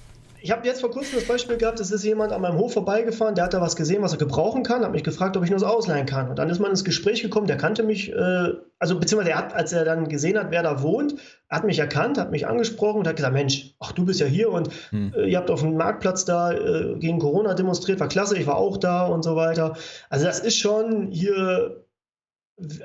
[0.44, 3.34] Ich habe jetzt vor kurzem das Beispiel gehabt, es ist jemand an meinem Hof vorbeigefahren,
[3.34, 5.58] der hat da was gesehen, was er gebrauchen kann, hat mich gefragt, ob ich nur
[5.58, 6.28] das ausleihen kann.
[6.28, 9.54] Und dann ist man ins Gespräch gekommen, der kannte mich, äh, also beziehungsweise er hat,
[9.54, 11.14] als er dann gesehen hat, wer da wohnt,
[11.48, 14.50] hat mich erkannt, hat mich angesprochen und hat gesagt, Mensch, ach, du bist ja hier
[14.50, 15.14] und hm.
[15.16, 18.56] äh, ihr habt auf dem Marktplatz da äh, gegen Corona demonstriert, war klasse, ich war
[18.56, 19.78] auch da und so weiter.
[20.10, 21.83] Also das ist schon hier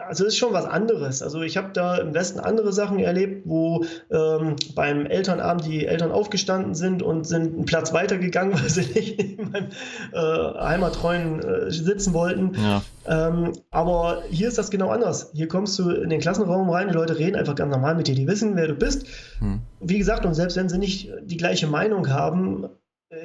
[0.08, 1.22] also ist schon was anderes.
[1.22, 6.12] Also ich habe da im Westen andere Sachen erlebt, wo ähm, beim Elternabend die Eltern
[6.12, 9.70] aufgestanden sind und sind einen Platz weitergegangen, weil sie nicht in meinem
[10.12, 12.56] äh, heimattreuen äh, sitzen wollten.
[12.56, 12.82] Ja.
[13.06, 15.30] Ähm, aber hier ist das genau anders.
[15.34, 18.16] Hier kommst du in den Klassenraum rein, die Leute reden einfach ganz normal mit dir,
[18.16, 19.06] die wissen, wer du bist.
[19.38, 19.62] Hm.
[19.80, 22.70] Wie gesagt, und selbst wenn sie nicht die gleiche Meinung haben,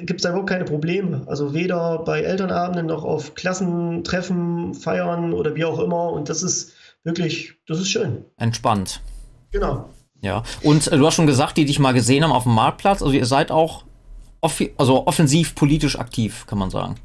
[0.01, 1.23] gibt es da überhaupt keine Probleme.
[1.27, 6.11] Also weder bei Elternabenden noch auf Klassentreffen, Feiern oder wie auch immer.
[6.11, 8.25] Und das ist wirklich, das ist schön.
[8.37, 9.01] Entspannt.
[9.51, 9.89] Genau.
[10.21, 10.43] Ja.
[10.63, 13.01] Und äh, du hast schon gesagt, die dich mal gesehen haben auf dem Marktplatz.
[13.01, 13.83] Also ihr seid auch
[14.41, 16.95] off also offensiv politisch aktiv, kann man sagen.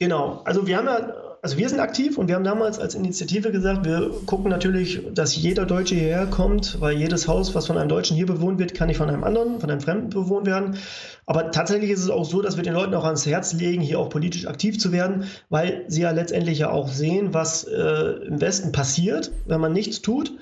[0.00, 0.42] Genau.
[0.44, 3.84] Also wir haben ja also wir sind aktiv und wir haben damals als Initiative gesagt,
[3.84, 8.16] wir gucken natürlich, dass jeder Deutsche hierher kommt, weil jedes Haus, was von einem Deutschen
[8.16, 10.78] hier bewohnt wird, kann nicht von einem anderen, von einem Fremden bewohnt werden.
[11.26, 13.98] Aber tatsächlich ist es auch so, dass wir den Leuten auch ans Herz legen, hier
[13.98, 18.40] auch politisch aktiv zu werden, weil sie ja letztendlich ja auch sehen, was äh, im
[18.40, 20.32] Westen passiert, wenn man nichts tut.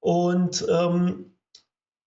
[0.00, 1.32] Und ähm,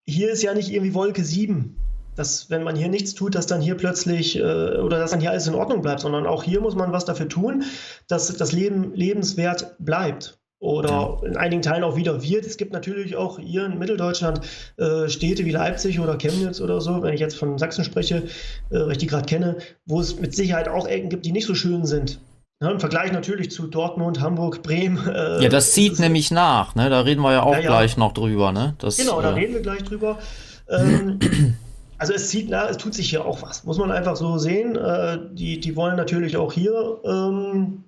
[0.07, 1.75] hier ist ja nicht irgendwie Wolke 7
[2.19, 5.31] dass wenn man hier nichts tut, dass dann hier plötzlich äh, oder dass dann hier
[5.31, 7.63] alles in Ordnung bleibt, sondern auch hier muss man was dafür tun,
[8.07, 12.45] dass das Leben lebenswert bleibt oder in einigen Teilen auch wieder wird.
[12.45, 14.41] Es gibt natürlich auch hier in Mitteldeutschland
[14.75, 18.23] äh, Städte wie Leipzig oder Chemnitz oder so, wenn ich jetzt von Sachsen spreche,
[18.69, 19.55] äh, weil ich die gerade kenne,
[19.85, 22.19] wo es mit Sicherheit auch Ecken gibt, die nicht so schön sind.
[22.61, 25.07] Ja, Im Vergleich natürlich zu Dortmund, Hamburg, Bremen.
[25.07, 26.89] Äh, ja, das zieht das nämlich nach, ne?
[26.89, 27.67] Da reden wir ja auch ja, ja.
[27.67, 28.75] gleich noch drüber, ne?
[28.79, 30.19] Das, genau, da äh, reden wir gleich drüber.
[30.67, 31.19] Ähm,
[31.99, 34.75] also es zieht nach, es tut sich hier auch was, muss man einfach so sehen.
[34.75, 37.83] Äh, die, die wollen natürlich auch hier ähm,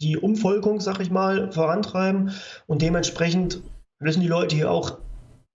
[0.00, 2.32] die Umvolkung, sag ich mal, vorantreiben
[2.66, 3.60] und dementsprechend
[4.00, 4.98] müssen die Leute hier auch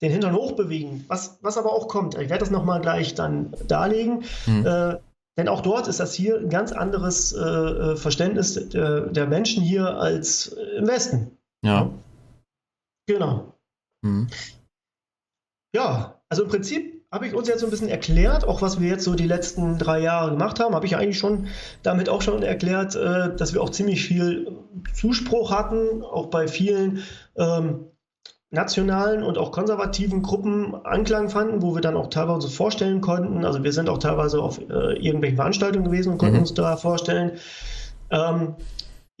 [0.02, 2.14] den Hintern hochbewegen, was, was aber auch kommt.
[2.14, 4.24] Ich werde das nochmal gleich dann darlegen.
[4.46, 4.66] Mhm.
[4.66, 4.98] Äh,
[5.38, 9.62] denn auch dort ist das hier ein ganz anderes äh, äh Verständnis der, der, Menschen
[9.62, 11.38] hier als im Westen.
[11.64, 11.90] Ja.
[13.06, 13.54] Genau.
[14.02, 14.28] Mhm.
[15.74, 18.88] Ja, also im Prinzip habe ich uns jetzt so ein bisschen erklärt, auch was wir
[18.88, 21.48] jetzt so die letzten drei Jahre gemacht haben, habe ich eigentlich schon
[21.82, 24.52] damit auch schon erklärt, äh, dass wir auch ziemlich viel
[24.94, 27.02] Zuspruch hatten, auch bei vielen
[27.36, 27.86] ähm,
[28.50, 33.44] nationalen und auch konservativen Gruppen Anklang fanden, wo wir dann auch teilweise vorstellen konnten.
[33.44, 36.42] Also wir sind auch teilweise auf äh, irgendwelchen Veranstaltungen gewesen und konnten mhm.
[36.42, 37.32] uns da vorstellen.
[38.10, 38.54] Ähm,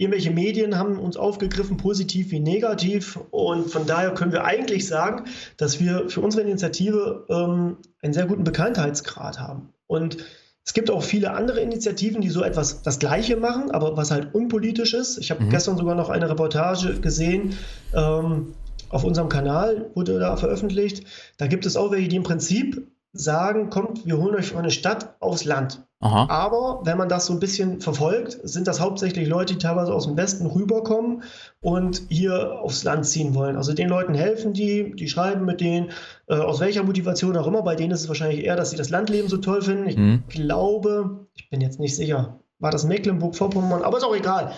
[0.00, 3.18] Irgendwelche Medien haben uns aufgegriffen, positiv wie negativ.
[3.30, 5.26] Und von daher können wir eigentlich sagen,
[5.58, 9.74] dass wir für unsere Initiative ähm, einen sehr guten Bekanntheitsgrad haben.
[9.86, 10.16] Und
[10.64, 14.34] es gibt auch viele andere Initiativen, die so etwas das Gleiche machen, aber was halt
[14.34, 15.18] unpolitisch ist.
[15.18, 15.50] Ich habe mhm.
[15.50, 17.58] gestern sogar noch eine Reportage gesehen.
[17.94, 18.54] Ähm,
[18.88, 21.04] auf unserem Kanal wurde da veröffentlicht.
[21.36, 25.16] Da gibt es auch welche, die im Prinzip sagen, kommt, wir holen euch der Stadt
[25.20, 25.82] aufs Land.
[26.02, 26.26] Aha.
[26.30, 30.06] Aber wenn man das so ein bisschen verfolgt, sind das hauptsächlich Leute, die teilweise aus
[30.06, 31.24] dem Westen rüberkommen
[31.60, 33.56] und hier aufs Land ziehen wollen.
[33.56, 35.90] Also den Leuten helfen die, die schreiben mit denen,
[36.26, 37.62] äh, aus welcher Motivation auch immer.
[37.62, 39.88] Bei denen ist es wahrscheinlich eher, dass sie das Landleben so toll finden.
[39.88, 40.22] Ich mhm.
[40.28, 44.52] glaube, ich bin jetzt nicht sicher, war das Mecklenburg-Vorpommern, aber ist auch egal.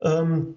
[0.00, 0.54] Ähm,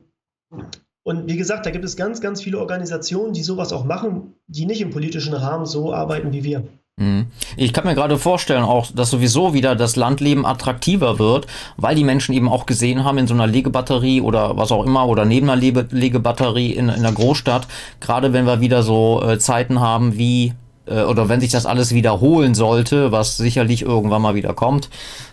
[1.02, 4.66] und wie gesagt, da gibt es ganz, ganz viele Organisationen, die sowas auch machen, die
[4.66, 6.68] nicht im politischen Rahmen so arbeiten wie wir.
[7.00, 7.28] Mhm.
[7.58, 11.46] Ich kann mir gerade vorstellen, auch, dass sowieso wieder das Landleben attraktiver wird,
[11.78, 15.08] weil die Menschen eben auch gesehen haben in so einer Legebatterie oder was auch immer
[15.08, 17.68] oder neben einer Lege Legebatterie in, in der Großstadt,
[18.00, 20.54] gerade wenn wir wieder so äh, Zeiten haben wie
[20.88, 24.90] äh, oder wenn sich das alles wiederholen sollte, was sicherlich irgendwann mal wieder kommt,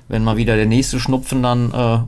[0.08, 1.98] wenn mal wieder der nächste Schnupfen dann äh,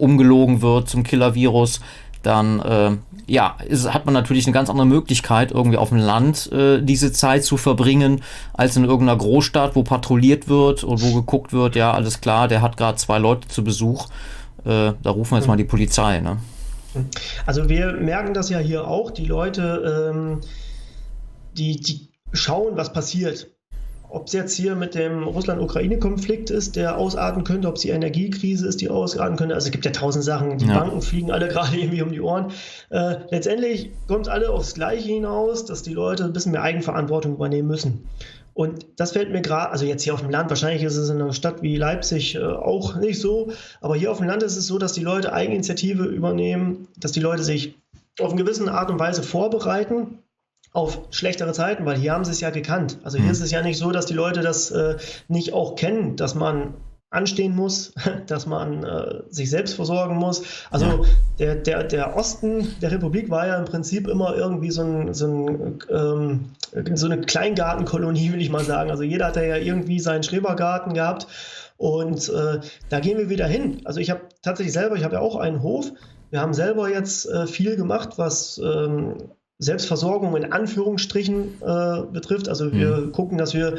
[0.00, 1.80] umgelogen wird zum Killer-Virus,
[2.22, 2.90] dann äh,
[3.26, 7.12] ja, ist, hat man natürlich eine ganz andere Möglichkeit, irgendwie auf dem Land äh, diese
[7.12, 11.92] Zeit zu verbringen, als in irgendeiner Großstadt, wo patrouilliert wird und wo geguckt wird, ja,
[11.92, 14.06] alles klar, der hat gerade zwei Leute zu Besuch,
[14.64, 16.20] äh, da rufen wir jetzt mal die Polizei.
[16.20, 16.38] Ne?
[17.46, 20.40] Also wir merken das ja hier auch, die Leute, ähm,
[21.56, 23.48] die, die schauen, was passiert.
[24.14, 28.68] Ob es jetzt hier mit dem Russland-Ukraine-Konflikt ist, der ausarten könnte, ob es die Energiekrise
[28.68, 29.54] ist, die ausarten könnte.
[29.54, 30.58] Also es gibt ja tausend Sachen.
[30.58, 30.78] Die ja.
[30.78, 32.52] Banken fliegen alle gerade irgendwie um die Ohren.
[32.90, 37.32] Äh, letztendlich kommt es alle aufs Gleiche hinaus, dass die Leute ein bisschen mehr Eigenverantwortung
[37.32, 38.06] übernehmen müssen.
[38.52, 41.18] Und das fällt mir gerade, also jetzt hier auf dem Land, wahrscheinlich ist es in
[41.18, 44.66] einer Stadt wie Leipzig äh, auch nicht so, aber hier auf dem Land ist es
[44.66, 47.78] so, dass die Leute Eigeninitiative übernehmen, dass die Leute sich
[48.20, 50.18] auf eine gewisse Art und Weise vorbereiten
[50.72, 52.98] auf schlechtere Zeiten, weil hier haben sie es ja gekannt.
[53.04, 53.32] Also hier mhm.
[53.32, 54.96] ist es ja nicht so, dass die Leute das äh,
[55.28, 56.74] nicht auch kennen, dass man
[57.10, 57.92] anstehen muss,
[58.26, 60.42] dass man äh, sich selbst versorgen muss.
[60.70, 61.00] Also ja.
[61.38, 65.26] der, der, der Osten der Republik war ja im Prinzip immer irgendwie so, ein, so,
[65.26, 66.50] ein, ähm,
[66.94, 68.90] so eine Kleingartenkolonie, will ich mal sagen.
[68.90, 71.26] Also jeder hatte ja irgendwie seinen Schrebergarten gehabt
[71.76, 73.82] und äh, da gehen wir wieder hin.
[73.84, 75.92] Also ich habe tatsächlich selber, ich habe ja auch einen Hof.
[76.30, 79.16] Wir haben selber jetzt äh, viel gemacht, was ähm,
[79.62, 82.48] Selbstversorgung in Anführungsstrichen äh, betrifft.
[82.48, 83.12] Also wir mhm.
[83.12, 83.78] gucken, dass wir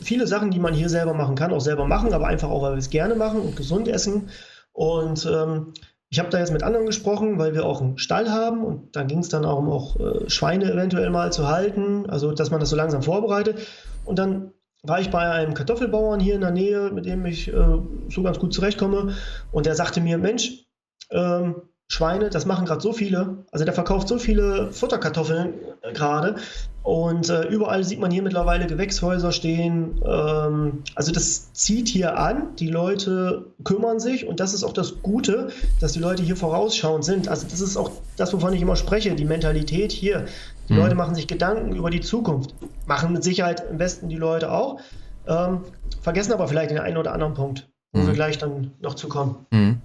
[0.00, 2.72] viele Sachen, die man hier selber machen kann, auch selber machen, aber einfach auch, weil
[2.72, 4.30] wir es gerne machen und gesund essen.
[4.72, 5.72] Und ähm,
[6.08, 9.08] ich habe da jetzt mit anderen gesprochen, weil wir auch einen Stall haben und dann
[9.08, 12.60] ging es dann auch um auch äh, Schweine eventuell mal zu halten, also dass man
[12.60, 13.58] das so langsam vorbereitet.
[14.04, 17.78] Und dann war ich bei einem Kartoffelbauern hier in der Nähe, mit dem ich äh,
[18.08, 19.14] so ganz gut zurechtkomme
[19.50, 20.66] und der sagte mir, Mensch,
[21.10, 21.56] ähm,
[21.88, 23.44] Schweine, das machen gerade so viele.
[23.52, 26.36] Also der verkauft so viele Futterkartoffeln äh, gerade.
[26.82, 30.00] Und äh, überall sieht man hier mittlerweile Gewächshäuser stehen.
[30.04, 32.56] Ähm, also das zieht hier an.
[32.56, 37.04] Die Leute kümmern sich und das ist auch das Gute, dass die Leute hier vorausschauend
[37.04, 37.28] sind.
[37.28, 40.26] Also das ist auch das, wovon ich immer spreche, die Mentalität hier.
[40.68, 40.80] Die mhm.
[40.80, 42.54] Leute machen sich Gedanken über die Zukunft.
[42.86, 44.80] Machen mit Sicherheit im Westen die Leute auch.
[45.28, 45.60] Ähm,
[46.02, 48.06] vergessen aber vielleicht den einen oder anderen Punkt, wo mhm.
[48.08, 49.46] wir gleich dann noch zu kommen.
[49.50, 49.80] Mhm.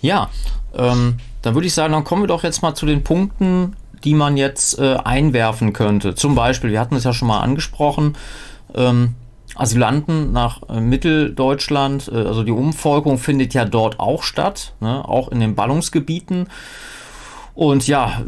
[0.00, 0.30] Ja,
[0.74, 4.14] ähm, dann würde ich sagen, dann kommen wir doch jetzt mal zu den Punkten, die
[4.14, 6.14] man jetzt äh, einwerfen könnte.
[6.14, 8.16] Zum Beispiel, wir hatten es ja schon mal angesprochen,
[8.74, 9.14] ähm,
[9.54, 15.06] Asylanten nach äh, Mitteldeutschland, äh, also die Umvolkung findet ja dort auch statt, ne?
[15.06, 16.48] auch in den Ballungsgebieten.
[17.54, 18.22] Und ja,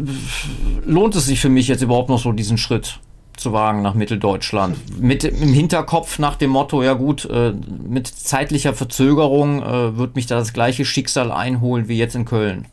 [0.85, 3.01] lohnt es sich für mich jetzt überhaupt noch so diesen Schritt?
[3.37, 4.79] zu wagen nach Mitteldeutschland.
[4.99, 7.53] Mit im Hinterkopf nach dem Motto, ja gut, äh,
[7.87, 12.65] mit zeitlicher Verzögerung äh, wird mich da das gleiche Schicksal einholen wie jetzt in Köln.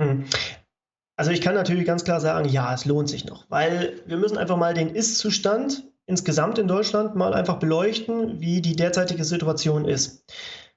[0.00, 0.24] Hm.
[1.16, 4.38] Also ich kann natürlich ganz klar sagen, ja, es lohnt sich noch, weil wir müssen
[4.38, 10.24] einfach mal den Ist-Zustand insgesamt in Deutschland mal einfach beleuchten, wie die derzeitige Situation ist.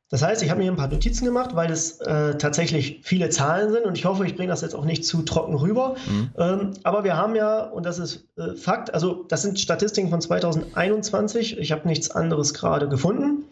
[0.10, 3.72] Das heißt, ich habe mir ein paar Notizen gemacht, weil es äh, tatsächlich viele Zahlen
[3.72, 5.96] sind und ich hoffe, ich bringe das jetzt auch nicht zu trocken rüber.
[6.08, 6.30] Mhm.
[6.38, 10.22] Ähm, aber wir haben ja, und das ist äh, Fakt, also das sind Statistiken von
[10.22, 13.46] 2021, ich habe nichts anderes gerade gefunden.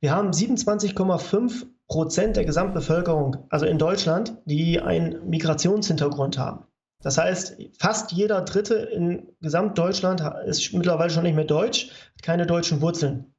[0.00, 6.64] Wir haben 27,5 Prozent der Gesamtbevölkerung, also in Deutschland, die einen Migrationshintergrund haben.
[7.00, 11.90] Das heißt, fast jeder Dritte in Gesamtdeutschland ist mittlerweile schon nicht mehr deutsch,
[12.22, 13.34] keine deutschen Wurzeln.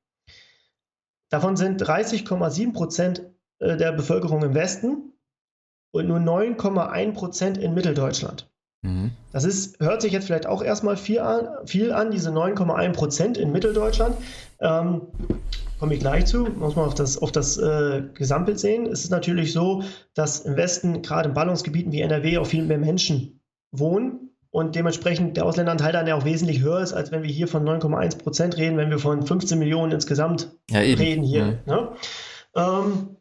[1.29, 5.13] Davon sind 30,7 Prozent äh, der Bevölkerung im Westen
[5.91, 8.49] und nur 9,1 Prozent in Mitteldeutschland.
[8.81, 9.11] Mhm.
[9.31, 13.37] Das ist, hört sich jetzt vielleicht auch erstmal viel an, viel an diese 9,1 Prozent
[13.37, 14.17] in Mitteldeutschland.
[14.59, 15.01] Ähm,
[15.79, 18.85] komme ich gleich zu, muss man auf das, auf das äh, Gesamtbild sehen.
[18.85, 22.77] Es ist natürlich so, dass im Westen, gerade in Ballungsgebieten wie NRW, auch viel mehr
[22.77, 23.39] Menschen
[23.71, 27.47] wohnen und dementsprechend der Ausländeranteil dann ja auch wesentlich höher ist, als wenn wir hier
[27.47, 31.59] von 9,1 Prozent reden, wenn wir von 15 Millionen insgesamt ja, reden hier.
[31.65, 31.75] Ja.
[31.75, 31.89] Ne?
[32.55, 33.15] Ähm,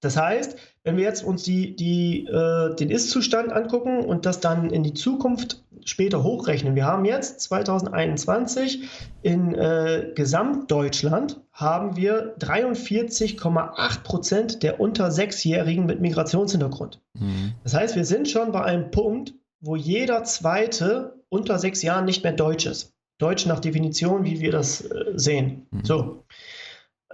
[0.00, 4.70] das heißt, wenn wir jetzt uns die, die, äh, den Ist-Zustand angucken und das dann
[4.70, 8.88] in die Zukunft später hochrechnen, wir haben jetzt 2021
[9.22, 17.00] in äh, Gesamtdeutschland haben wir 43,8 Prozent der unter Sechsjährigen mit Migrationshintergrund.
[17.14, 17.52] Mhm.
[17.62, 22.22] Das heißt, wir sind schon bei einem Punkt, wo jeder Zweite unter sechs Jahren nicht
[22.22, 22.92] mehr Deutsch ist.
[23.18, 25.66] Deutsch nach Definition, wie wir das äh, sehen.
[25.70, 25.84] Mhm.
[25.84, 26.24] So.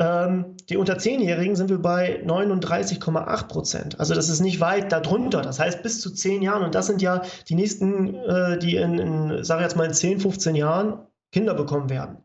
[0.01, 4.01] Ähm, die unter Zehnjährigen sind wir bei 39,8 Prozent.
[4.01, 5.43] Also das ist nicht weit darunter.
[5.43, 6.65] Das heißt bis zu zehn Jahren.
[6.65, 10.21] Und das sind ja die nächsten, äh, die in, in sage jetzt mal in 10,
[10.21, 12.17] 15 Jahren Kinder bekommen werden.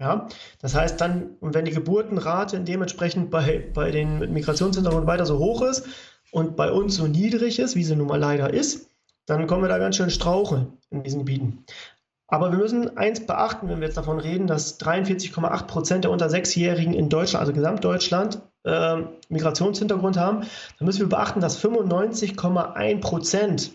[0.00, 0.28] Ja,
[0.60, 5.86] das heißt dann, wenn die Geburtenrate dementsprechend bei, bei den Migrationshintergrund weiter so hoch ist
[6.30, 8.90] und bei uns so niedrig ist, wie sie nun mal leider ist,
[9.26, 11.64] dann kommen wir da ganz schön straucheln in diesen Gebieten.
[12.30, 16.28] Aber wir müssen eins beachten, wenn wir jetzt davon reden, dass 43,8 Prozent der unter
[16.28, 20.40] Sechsjährigen in Deutschland, also Gesamtdeutschland, äh, Migrationshintergrund haben.
[20.78, 23.72] Dann müssen wir beachten, dass 95,1 Prozent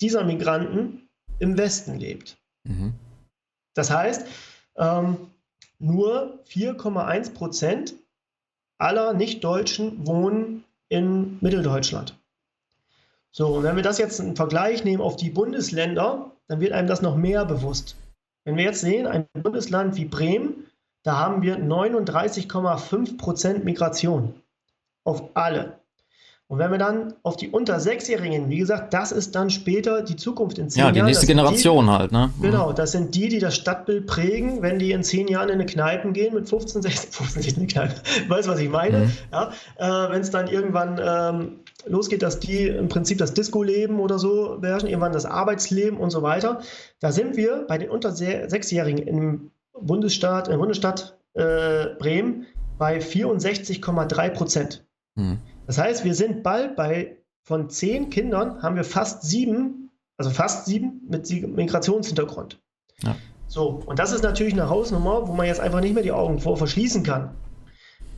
[0.00, 2.38] dieser Migranten im Westen lebt.
[2.64, 2.94] Mhm.
[3.74, 4.26] Das heißt,
[4.76, 5.16] ähm,
[5.78, 7.94] nur 4,1 Prozent
[8.78, 12.18] aller Nicht-Deutschen wohnen in Mitteldeutschland.
[13.34, 16.86] So, und wenn wir das jetzt einen Vergleich nehmen auf die Bundesländer, dann wird einem
[16.86, 17.96] das noch mehr bewusst.
[18.44, 20.66] Wenn wir jetzt sehen, ein Bundesland wie Bremen,
[21.02, 24.34] da haben wir 39,5 Prozent Migration
[25.04, 25.78] auf alle.
[26.52, 30.16] Und wenn wir dann auf die unter Sechsjährigen, wie gesagt, das ist dann später die
[30.16, 30.94] Zukunft in zehn Jahren.
[30.94, 32.30] Ja, die nächste Generation die, halt, ne?
[32.36, 32.42] Mhm.
[32.42, 35.64] Genau, das sind die, die das Stadtbild prägen, wenn die in zehn Jahren in eine
[35.64, 38.28] Kneipen gehen mit 15, 16, 15, 16 Kneipen.
[38.28, 38.98] Weißt du, was ich meine?
[38.98, 39.12] Mhm.
[39.32, 44.18] Ja, äh, wenn es dann irgendwann ähm, losgeht, dass die im Prinzip das Disco-Leben oder
[44.18, 46.60] so beherrschen, irgendwann das Arbeitsleben und so weiter.
[47.00, 52.46] Da sind wir bei den unter Sechsjährigen im Bundesstaat, in der Bundesstadt äh, Bremen
[52.78, 54.84] bei 64,3 Prozent.
[55.14, 55.38] Mhm.
[55.66, 60.66] Das heißt, wir sind bald bei, von zehn Kindern haben wir fast sieben, also fast
[60.66, 62.60] sieben mit Migrationshintergrund.
[63.02, 63.16] Ja.
[63.48, 66.38] So, und das ist natürlich eine Hausnummer, wo man jetzt einfach nicht mehr die Augen
[66.38, 67.34] vor verschließen kann.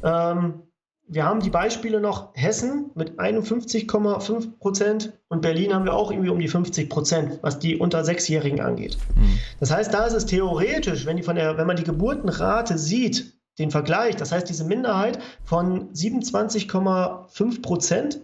[0.02, 0.62] Ähm,
[1.06, 6.30] wir haben die Beispiele noch Hessen mit 51,5 Prozent und Berlin haben wir auch irgendwie
[6.30, 8.96] um die 50 Prozent, was die unter Sechsjährigen angeht.
[9.14, 9.38] Mhm.
[9.60, 13.34] Das heißt, da ist es theoretisch, wenn, die von der, wenn man die Geburtenrate sieht,
[13.58, 18.20] den Vergleich, das heißt, diese Minderheit von 27,5 Prozent,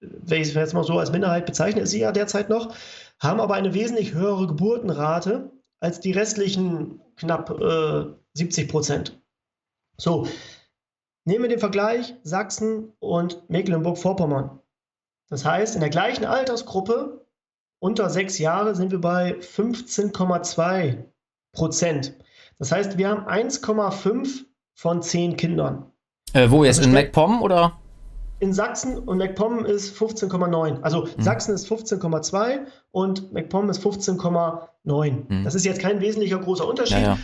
[0.00, 2.74] wenn ich es jetzt mal so als Minderheit bezeichne, ist sie ja derzeit noch,
[3.18, 8.04] haben aber eine wesentlich höhere Geburtenrate als die restlichen knapp äh,
[8.34, 9.20] 70 Prozent.
[9.96, 10.26] So,
[11.24, 14.58] nehmen wir den Vergleich Sachsen und Mecklenburg-Vorpommern.
[15.28, 17.26] Das heißt, in der gleichen Altersgruppe
[17.78, 21.04] unter sechs Jahre sind wir bei 15,2
[21.52, 22.14] Prozent.
[22.58, 25.86] Das heißt, wir haben 1,5 von zehn Kindern.
[26.32, 26.78] Äh, wo jetzt?
[26.78, 27.72] Also in MacPom oder?
[28.38, 30.80] In Sachsen und MacPom ist 15,9.
[30.82, 31.22] Also mhm.
[31.22, 35.12] Sachsen ist 15,2 und MacPom ist 15,9.
[35.28, 35.44] Mhm.
[35.44, 36.98] Das ist jetzt kein wesentlicher großer Unterschied.
[36.98, 37.18] Ja, ja.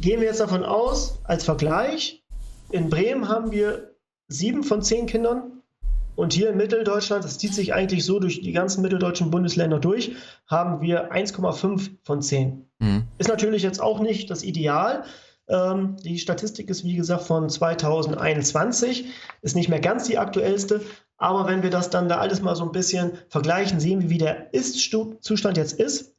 [0.00, 2.23] Gehen wir jetzt davon aus, als Vergleich,
[2.70, 3.94] in Bremen haben wir
[4.28, 5.62] sieben von zehn Kindern
[6.16, 10.12] und hier in Mitteldeutschland, das zieht sich eigentlich so durch die ganzen mitteldeutschen Bundesländer durch,
[10.46, 12.68] haben wir 1,5 von 10.
[12.78, 13.04] Mhm.
[13.18, 15.04] Ist natürlich jetzt auch nicht das Ideal,
[15.48, 19.06] ähm, die Statistik ist, wie gesagt, von 2021,
[19.42, 20.80] ist nicht mehr ganz die aktuellste.
[21.16, 24.18] Aber wenn wir das dann da alles mal so ein bisschen vergleichen, sehen wir, wie
[24.18, 26.13] der Ist-Zustand jetzt ist.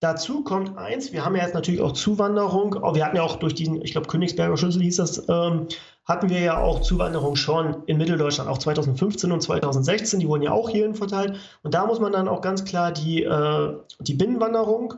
[0.00, 2.74] Dazu kommt eins, wir haben ja jetzt natürlich auch Zuwanderung.
[2.94, 5.66] Wir hatten ja auch durch diesen, ich glaube, Königsberger Schlüssel hieß das, ähm,
[6.04, 10.20] hatten wir ja auch Zuwanderung schon in Mitteldeutschland, auch 2015 und 2016.
[10.20, 11.36] Die wurden ja auch hierhin verteilt.
[11.62, 14.94] Und da muss man dann auch ganz klar die, äh, die Binnenwanderung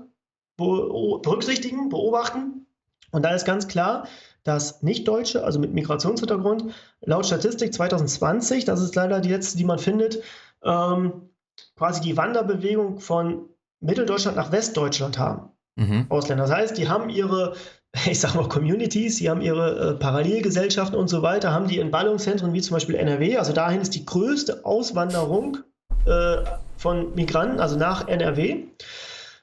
[0.58, 2.66] berücksichtigen, beobachten.
[3.10, 4.06] Und da ist ganz klar,
[4.44, 9.78] dass Nicht-Deutsche, also mit Migrationshintergrund, laut Statistik 2020, das ist leider die letzte, die man
[9.78, 10.22] findet,
[10.62, 11.30] ähm,
[11.76, 13.48] quasi die Wanderbewegung von
[13.80, 15.50] Mitteldeutschland nach Westdeutschland haben.
[15.76, 16.06] Mhm.
[16.08, 16.44] Ausländer.
[16.44, 17.54] Das heißt, die haben ihre,
[18.06, 21.90] ich sag mal, Communities, die haben ihre äh, Parallelgesellschaften und so weiter, haben die in
[21.90, 23.38] Ballungszentren wie zum Beispiel NRW.
[23.38, 25.58] Also dahin ist die größte Auswanderung
[26.06, 26.36] äh,
[26.76, 28.64] von Migranten, also nach NRW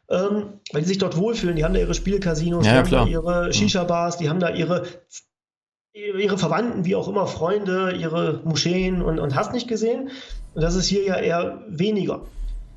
[0.10, 1.56] ähm, weil die sich dort wohlfühlen.
[1.56, 3.02] Die haben da ihre Spielcasinos, ja, die klar.
[3.02, 4.84] haben da ihre Shisha-Bars, die haben da ihre,
[5.94, 10.10] ihre Verwandten, wie auch immer, Freunde, ihre Moscheen und, und hast nicht gesehen.
[10.54, 12.22] Und das ist hier ja eher weniger.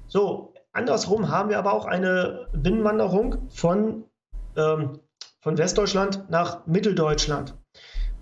[0.08, 4.04] So, andersrum haben wir aber auch eine Binnenwanderung von,
[4.56, 5.00] ähm,
[5.40, 7.54] von Westdeutschland nach Mitteldeutschland.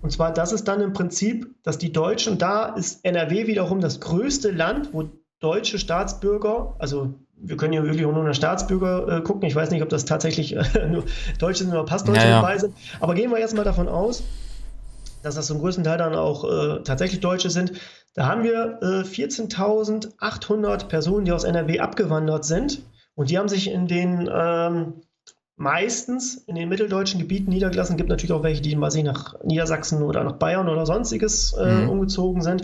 [0.01, 3.99] Und zwar, das ist dann im Prinzip, dass die Deutschen, da ist NRW wiederum das
[3.99, 5.09] größte Land, wo
[5.39, 9.47] deutsche Staatsbürger, also wir können ja wirklich nur nach Staatsbürger äh, gucken.
[9.47, 11.03] Ich weiß nicht, ob das tatsächlich äh, nur
[11.37, 12.41] Deutsche sind oder Passdeutsche ja, ja.
[12.41, 12.75] dabei sind.
[12.99, 14.23] Aber gehen wir jetzt mal davon aus,
[15.23, 17.73] dass das zum größten Teil dann auch äh, tatsächlich Deutsche sind.
[18.13, 22.83] Da haben wir 14.800 äh, Personen, die aus NRW abgewandert sind.
[23.15, 25.01] Und die haben sich in den ähm,
[25.55, 27.93] meistens in den mitteldeutschen Gebieten niedergelassen.
[27.93, 31.53] Es gibt natürlich auch welche, die mal sehen, nach Niedersachsen oder nach Bayern oder sonstiges
[31.53, 31.89] äh, mhm.
[31.89, 32.63] umgezogen sind.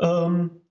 [0.00, 0.62] Ähm,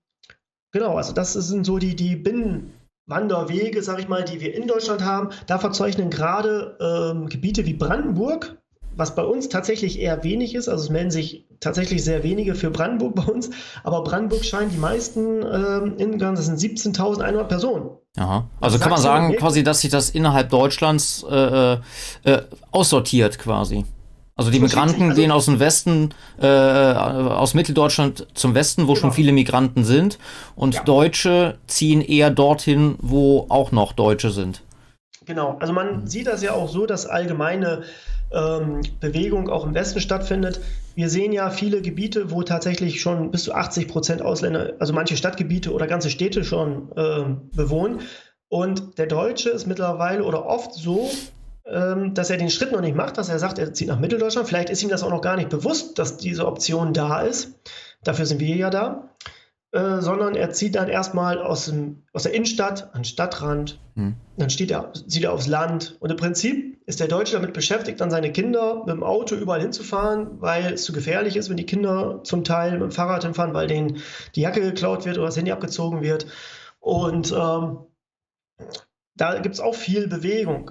[0.72, 2.72] genau, also das sind so die, die Binnen-
[3.08, 5.30] Wanderwege, sag ich mal, die wir in Deutschland haben.
[5.46, 8.58] Da verzeichnen gerade ähm, Gebiete wie Brandenburg,
[8.98, 10.68] was bei uns tatsächlich eher wenig ist.
[10.68, 13.50] Also es melden sich tatsächlich sehr wenige für Brandenburg bei uns.
[13.84, 17.90] Aber Brandenburg scheint die meisten ähm, in das sind 17.100 Personen.
[18.16, 18.48] Aha.
[18.60, 21.78] Also kann man sagen, quasi, dass sich das innerhalb Deutschlands äh, äh,
[22.72, 23.84] aussortiert quasi.
[24.34, 29.00] Also die Migranten also, gehen aus dem Westen, äh, aus Mitteldeutschland zum Westen, wo genau.
[29.00, 30.18] schon viele Migranten sind.
[30.54, 30.84] Und ja.
[30.84, 34.62] Deutsche ziehen eher dorthin, wo auch noch Deutsche sind.
[35.28, 37.82] Genau, also man sieht das ja auch so, dass allgemeine
[38.32, 40.58] ähm, Bewegung auch im Westen stattfindet.
[40.94, 45.18] Wir sehen ja viele Gebiete, wo tatsächlich schon bis zu 80 Prozent Ausländer, also manche
[45.18, 47.24] Stadtgebiete oder ganze Städte schon äh,
[47.54, 48.00] bewohnen.
[48.48, 51.10] Und der Deutsche ist mittlerweile oder oft so,
[51.66, 54.48] ähm, dass er den Schritt noch nicht macht, dass er sagt, er zieht nach Mitteldeutschland.
[54.48, 57.52] Vielleicht ist ihm das auch noch gar nicht bewusst, dass diese Option da ist.
[58.02, 59.10] Dafür sind wir ja da.
[59.70, 63.78] Äh, sondern er zieht dann erstmal aus, dem, aus der Innenstadt an den Stadtrand.
[63.96, 64.16] Hm.
[64.38, 65.98] Dann steht er, zieht er aufs Land.
[66.00, 69.60] Und im Prinzip ist der Deutsche damit beschäftigt, dann seine Kinder mit dem Auto überall
[69.60, 73.52] hinzufahren, weil es zu gefährlich ist, wenn die Kinder zum Teil mit dem Fahrrad hinfahren,
[73.52, 73.98] weil denen
[74.34, 76.26] die Jacke geklaut wird oder das Handy abgezogen wird.
[76.80, 77.80] Und ähm,
[79.16, 80.70] da gibt es auch viel Bewegung.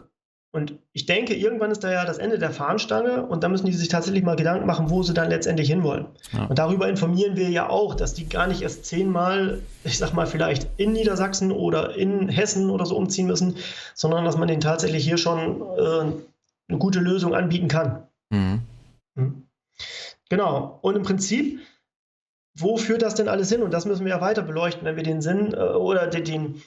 [0.52, 3.74] Und ich denke, irgendwann ist da ja das Ende der Fahnenstange und da müssen die
[3.74, 6.08] sich tatsächlich mal Gedanken machen, wo sie dann letztendlich hinwollen.
[6.32, 6.46] Ja.
[6.46, 10.26] Und darüber informieren wir ja auch, dass die gar nicht erst zehnmal, ich sag mal,
[10.26, 13.58] vielleicht in Niedersachsen oder in Hessen oder so umziehen müssen,
[13.94, 16.14] sondern dass man denen tatsächlich hier schon äh,
[16.70, 18.04] eine gute Lösung anbieten kann.
[18.30, 18.62] Mhm.
[19.16, 19.48] Mhm.
[20.30, 20.80] Genau.
[20.82, 21.60] Und im Prinzip,
[22.56, 23.64] wo führt das denn alles hin?
[23.64, 26.62] Und das müssen wir ja weiter beleuchten, wenn wir den Sinn äh, oder den, den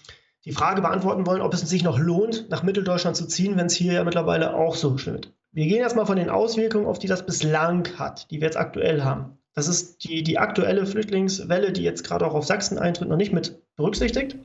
[0.44, 3.74] die Frage beantworten wollen, ob es sich noch lohnt, nach Mitteldeutschland zu ziehen, wenn es
[3.74, 5.32] hier ja mittlerweile auch so stimmt.
[5.52, 9.02] Wir gehen erstmal von den Auswirkungen auf die das bislang hat, die wir jetzt aktuell
[9.02, 9.38] haben.
[9.54, 13.32] Das ist die, die aktuelle Flüchtlingswelle, die jetzt gerade auch auf Sachsen eintritt, noch nicht
[13.32, 14.36] mit berücksichtigt.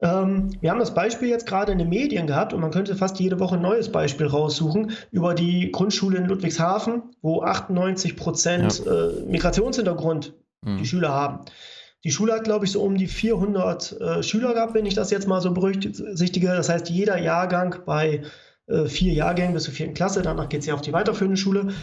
[0.00, 3.18] Ähm, wir haben das Beispiel jetzt gerade in den Medien gehabt und man könnte fast
[3.18, 8.92] jede Woche ein neues Beispiel raussuchen über die Grundschule in Ludwigshafen, wo 98 Prozent ja.
[8.92, 10.76] äh, Migrationshintergrund mhm.
[10.78, 11.44] die Schüler haben.
[12.06, 15.10] Die Schule hat, glaube ich, so um die 400 äh, Schüler gehabt, wenn ich das
[15.10, 16.46] jetzt mal so berücksichtige.
[16.46, 18.22] Das heißt, jeder Jahrgang bei
[18.68, 21.74] äh, vier Jahrgängen bis zur vierten Klasse, danach geht es ja auf die weiterführende Schule,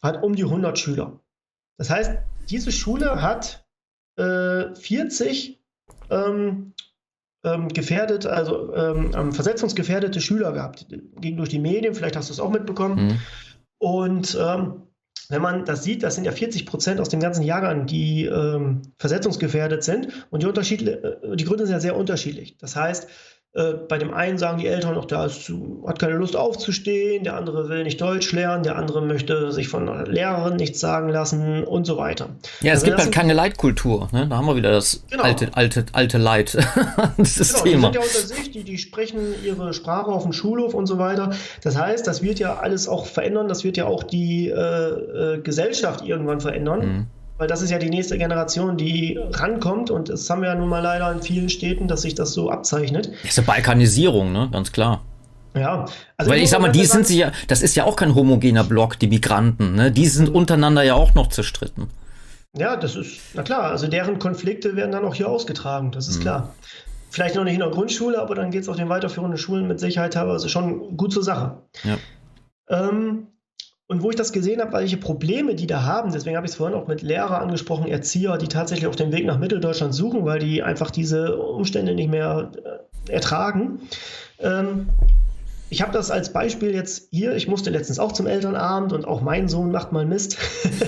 [0.00, 1.18] hat um die 100 Schüler.
[1.78, 2.12] Das heißt,
[2.48, 3.66] diese Schule hat
[4.18, 5.60] äh, 40
[6.10, 6.74] ähm,
[7.42, 10.86] ähm, gefährdet, also ähm, versetzungsgefährdete Schüler gehabt.
[11.20, 13.06] Ging durch die Medien, vielleicht hast du es auch mitbekommen.
[13.06, 13.18] Mhm.
[13.78, 14.82] Und ähm,
[15.32, 18.82] wenn man das sieht, das sind ja 40 Prozent aus dem ganzen Jahrgang, die ähm,
[18.98, 20.26] versetzungsgefährdet sind.
[20.30, 22.58] Und die, Unterschied, äh, die Gründe sind ja sehr unterschiedlich.
[22.58, 23.08] Das heißt,
[23.54, 25.52] äh, bei dem einen sagen die Eltern noch, der ist,
[25.86, 29.86] hat keine Lust aufzustehen, der andere will nicht Deutsch lernen, der andere möchte sich von
[29.86, 32.30] einer Lehrerin nichts sagen lassen und so weiter.
[32.62, 34.08] Ja, es also gibt halt keine Leitkultur.
[34.12, 34.26] Ne?
[34.26, 35.24] Da haben wir wieder das genau.
[35.24, 36.54] alte, alte, alte Leid.
[37.18, 37.90] das genau, Thema.
[37.90, 40.96] Die sind ja unter sich, die, die sprechen ihre Sprache auf dem Schulhof und so
[40.96, 41.32] weiter.
[41.62, 45.40] Das heißt, das wird ja alles auch verändern, das wird ja auch die äh, äh,
[45.42, 46.80] Gesellschaft irgendwann verändern.
[46.80, 47.06] Mhm
[47.42, 50.68] weil das ist ja die nächste Generation, die rankommt und das haben wir ja nun
[50.68, 53.10] mal leider in vielen Städten, dass sich das so abzeichnet.
[53.22, 54.48] Das ist eine Balkanisierung, ne?
[54.52, 55.02] Ganz klar.
[55.52, 55.86] Ja,
[56.16, 58.62] also weil ich sag mal, die sind sich ja, das ist ja auch kein homogener
[58.62, 59.90] Block, die Migranten, ne?
[59.90, 61.88] Die sind untereinander ja auch noch zerstritten.
[62.56, 66.18] Ja, das ist, na klar, also deren Konflikte werden dann auch hier ausgetragen, das ist
[66.18, 66.22] mhm.
[66.22, 66.54] klar.
[67.10, 69.80] Vielleicht noch nicht in der Grundschule, aber dann geht es auf den weiterführenden Schulen mit
[69.80, 71.56] Sicherheit teilweise schon gut zur Sache.
[71.82, 71.98] Ja.
[72.68, 73.26] Ähm,
[73.88, 76.56] und wo ich das gesehen habe, welche Probleme die da haben, deswegen habe ich es
[76.56, 80.38] vorhin auch mit Lehrer angesprochen, Erzieher, die tatsächlich auf dem Weg nach Mitteldeutschland suchen, weil
[80.38, 82.52] die einfach diese Umstände nicht mehr
[83.08, 83.80] äh, ertragen.
[84.38, 84.88] Ähm,
[85.72, 87.34] ich habe das als Beispiel jetzt hier.
[87.34, 90.36] Ich musste letztens auch zum Elternabend und auch mein Sohn macht mal Mist.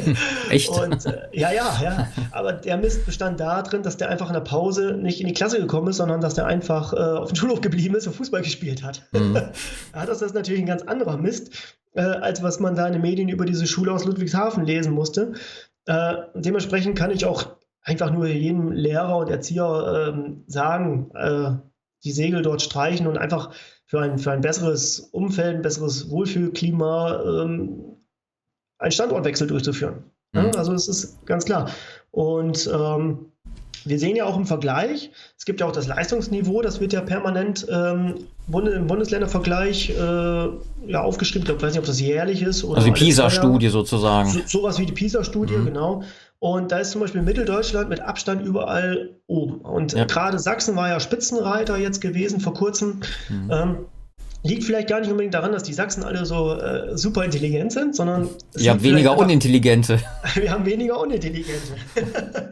[0.51, 0.69] Echt?
[0.69, 2.09] und, äh, ja, ja, ja.
[2.33, 5.59] Aber der Mist bestand darin, dass der einfach in der Pause nicht in die Klasse
[5.59, 8.83] gekommen ist, sondern dass der einfach äh, auf dem Schulhof geblieben ist und Fußball gespielt
[8.83, 9.03] hat.
[9.13, 9.35] Mhm.
[9.95, 11.51] ja, das ist natürlich ein ganz anderer Mist
[11.95, 15.33] äh, als was man da in den Medien über diese Schule aus Ludwigshafen lesen musste.
[15.87, 21.53] Äh, dementsprechend kann ich auch einfach nur jedem Lehrer und Erzieher ähm, sagen, äh,
[22.05, 23.51] die Segel dort streichen und einfach
[23.87, 27.97] für ein, für ein besseres Umfeld, ein besseres Wohlfühlklima ähm,
[28.79, 30.05] einen Standortwechsel durchzuführen.
[30.33, 30.51] Mhm.
[30.57, 31.71] Also es ist ganz klar.
[32.11, 33.27] Und ähm,
[33.85, 37.03] wir sehen ja auch im Vergleich, es gibt ja auch das Leistungsniveau, das wird ja
[37.03, 41.47] permanent ähm, im Bundesländervergleich äh, ja, aufgeschrieben.
[41.47, 42.65] Ich weiß nicht, ob das jährlich ist.
[42.65, 44.31] Oder also die PISA-Studie sozusagen.
[44.31, 45.67] So, sowas wie die PISA-Studie, mhm.
[45.67, 46.03] genau.
[46.45, 49.63] Und da ist zum Beispiel Mitteldeutschland mit Abstand überall oben.
[49.63, 50.05] Und ja.
[50.05, 53.01] gerade Sachsen war ja Spitzenreiter jetzt gewesen vor kurzem.
[53.31, 53.51] Mhm.
[53.51, 53.77] Ähm,
[54.45, 57.97] liegt vielleicht gar nicht unbedingt daran, dass die Sachsen alle so äh, super intelligent sind,
[57.97, 58.29] sondern.
[58.55, 59.99] Ja, weniger Unintelligente.
[60.35, 61.73] Wir haben weniger Unintelligente.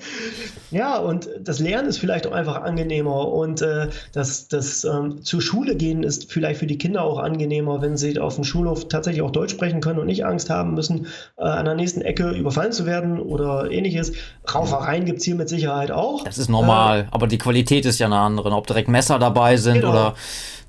[0.70, 5.42] ja, und das Lernen ist vielleicht auch einfach angenehmer und äh, das, das ähm, zur
[5.42, 9.20] Schule gehen ist vielleicht für die Kinder auch angenehmer, wenn sie auf dem Schulhof tatsächlich
[9.20, 12.72] auch Deutsch sprechen können und nicht Angst haben müssen, äh, an der nächsten Ecke überfallen
[12.72, 14.12] zu werden oder ähnliches.
[14.52, 16.24] Raufereien gibt es hier mit Sicherheit auch.
[16.24, 18.50] Das ist normal, äh, aber die Qualität ist ja eine andere.
[18.52, 19.90] Ob direkt Messer dabei sind genau.
[19.90, 20.14] oder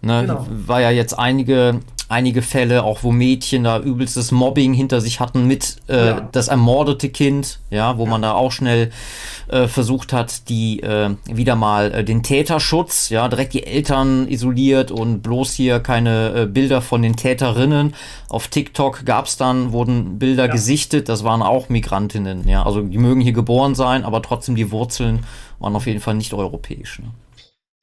[0.04, 0.46] Ne, genau.
[0.50, 1.80] War ja jetzt einige
[2.10, 6.30] einige Fälle, auch wo Mädchen da übelstes Mobbing hinter sich hatten mit äh, ja.
[6.32, 8.10] das ermordete Kind, ja, wo ja.
[8.10, 8.92] man da auch schnell
[9.48, 14.92] äh, versucht hat, die äh, wieder mal äh, den Täterschutz, ja, direkt die Eltern isoliert
[14.92, 17.96] und bloß hier keine äh, Bilder von den Täterinnen.
[18.30, 20.52] Auf TikTok gab's dann, wurden Bilder ja.
[20.52, 24.72] gesichtet, das waren auch Migrantinnen, ja, also die mögen hier geboren sein, aber trotzdem die
[24.72, 25.26] Wurzeln
[25.60, 27.00] waren auf jeden Fall nicht europäisch.
[27.00, 27.06] Ne?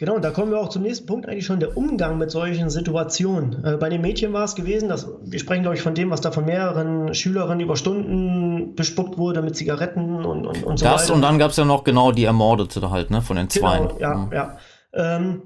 [0.00, 2.70] Genau, und da kommen wir auch zum nächsten Punkt, eigentlich schon der Umgang mit solchen
[2.70, 3.62] Situationen.
[3.62, 6.22] Äh, bei den Mädchen war es gewesen, dass wir sprechen, glaube ich, von dem, was
[6.22, 11.02] da von mehreren Schülerinnen über Stunden bespuckt wurde mit Zigaretten und, und, und so das,
[11.02, 11.14] weiter.
[11.14, 13.76] Und dann gab es ja noch genau die Ermordete halt, ne, von den zwei.
[13.76, 14.32] Genau, ja, mhm.
[14.32, 14.58] ja.
[14.94, 15.42] Ähm,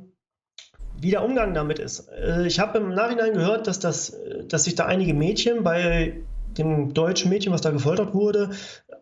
[1.01, 2.09] wie der Umgang damit ist.
[2.11, 6.21] Äh, ich habe im Nachhinein gehört, dass, das, dass sich da einige Mädchen bei
[6.57, 8.51] dem deutschen Mädchen, was da gefoltert wurde,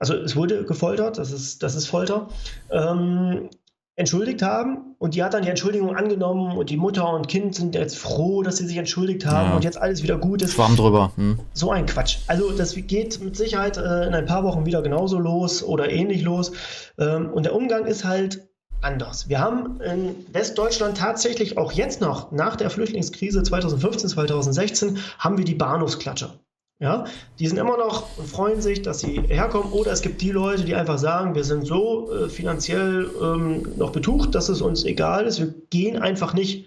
[0.00, 2.28] also es wurde gefoltert, das ist, das ist Folter,
[2.70, 3.50] ähm,
[3.97, 7.74] entschuldigt haben und die hat dann die Entschuldigung angenommen und die Mutter und Kind sind
[7.74, 9.57] jetzt froh, dass sie sich entschuldigt haben ja.
[9.57, 10.55] und jetzt alles wieder gut ist.
[10.55, 11.12] Schwamm drüber.
[11.16, 11.38] Hm.
[11.53, 12.18] So ein Quatsch.
[12.26, 16.22] Also das geht mit Sicherheit äh, in ein paar Wochen wieder genauso los oder ähnlich
[16.22, 16.53] los
[16.99, 18.49] ähm, und der Umgang ist halt
[18.80, 19.28] anders.
[19.28, 25.45] Wir haben in Westdeutschland tatsächlich auch jetzt noch nach der Flüchtlingskrise 2015, 2016 haben wir
[25.45, 26.34] die Bahnhofsklatscher.
[26.83, 27.05] Ja,
[27.39, 29.72] die sind immer noch und freuen sich, dass sie herkommen.
[29.72, 33.93] Oder es gibt die Leute, die einfach sagen, wir sind so äh, finanziell ähm, noch
[33.93, 35.39] betucht, dass es uns egal ist.
[35.39, 36.66] Wir gehen einfach nicht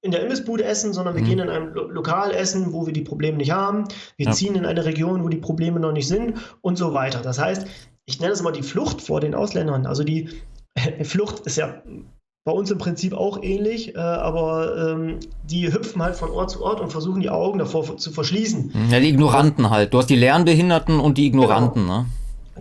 [0.00, 1.26] in der Imbissbude essen, sondern wir mhm.
[1.26, 3.84] gehen in einem Lo Lokal essen, wo wir die Probleme nicht haben.
[4.16, 4.32] Wir ja.
[4.32, 7.20] ziehen in eine Region, wo die Probleme noch nicht sind und so weiter.
[7.20, 7.66] Das heißt,
[8.06, 9.84] ich nenne es mal die Flucht vor den Ausländern.
[9.84, 10.30] Also die
[11.02, 11.82] Flucht ist ja
[12.46, 15.18] bei uns im Prinzip auch ähnlich, äh, aber ähm,
[15.50, 18.72] die hüpfen halt von Ort zu Ort und versuchen die Augen davor zu verschließen.
[18.88, 19.92] Ja, die Ignoranten halt.
[19.92, 21.98] Du hast die Lernbehinderten und die Ignoranten, genau.
[22.02, 22.06] ne?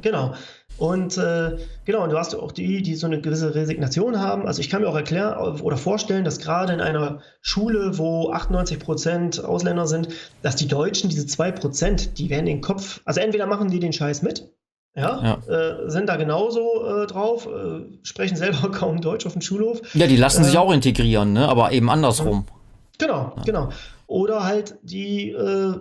[0.01, 0.33] Genau.
[0.79, 4.47] Und äh, genau, und du hast auch die, die so eine gewisse Resignation haben.
[4.47, 8.79] Also ich kann mir auch erklären oder vorstellen, dass gerade in einer Schule, wo 98
[8.79, 10.09] Prozent Ausländer sind,
[10.41, 13.93] dass die Deutschen, diese 2 Prozent, die werden den Kopf, also entweder machen die den
[13.93, 14.49] Scheiß mit
[14.95, 15.53] ja, ja.
[15.53, 19.81] Äh, sind da genauso äh, drauf, äh, sprechen selber kaum Deutsch auf dem Schulhof.
[19.93, 21.47] Ja, die lassen sich ähm, auch integrieren, ne?
[21.47, 22.45] aber eben andersrum.
[22.97, 23.43] Genau, ja.
[23.43, 23.69] genau.
[24.07, 25.73] Oder halt die äh,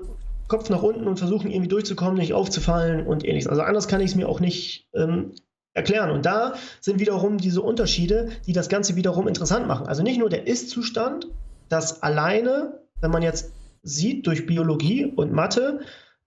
[0.49, 3.49] Kopf nach unten und versuchen irgendwie durchzukommen, nicht aufzufallen und ähnliches.
[3.49, 5.33] Also anders kann ich es mir auch nicht ähm,
[5.75, 6.11] erklären.
[6.11, 9.87] Und da sind wiederum diese Unterschiede, die das Ganze wiederum interessant machen.
[9.87, 11.29] Also nicht nur der Ist-Zustand,
[11.69, 13.53] dass alleine, wenn man jetzt
[13.83, 15.81] sieht durch Biologie und Mathe,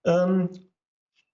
[0.04, 0.50] ähm,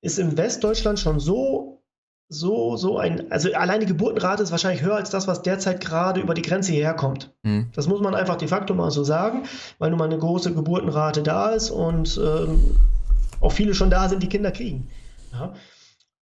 [0.04, 1.82] ist im Westdeutschland schon so,
[2.28, 6.20] so, so ein, also allein die Geburtenrate ist wahrscheinlich höher als das, was derzeit gerade
[6.20, 7.34] über die Grenze hierher kommt.
[7.42, 7.70] Mhm.
[7.74, 9.44] Das muss man einfach de facto mal so sagen,
[9.78, 12.76] weil nun mal eine große Geburtenrate da ist und ähm,
[13.40, 14.90] auch viele schon da sind, die Kinder kriegen.
[15.32, 15.54] Ja.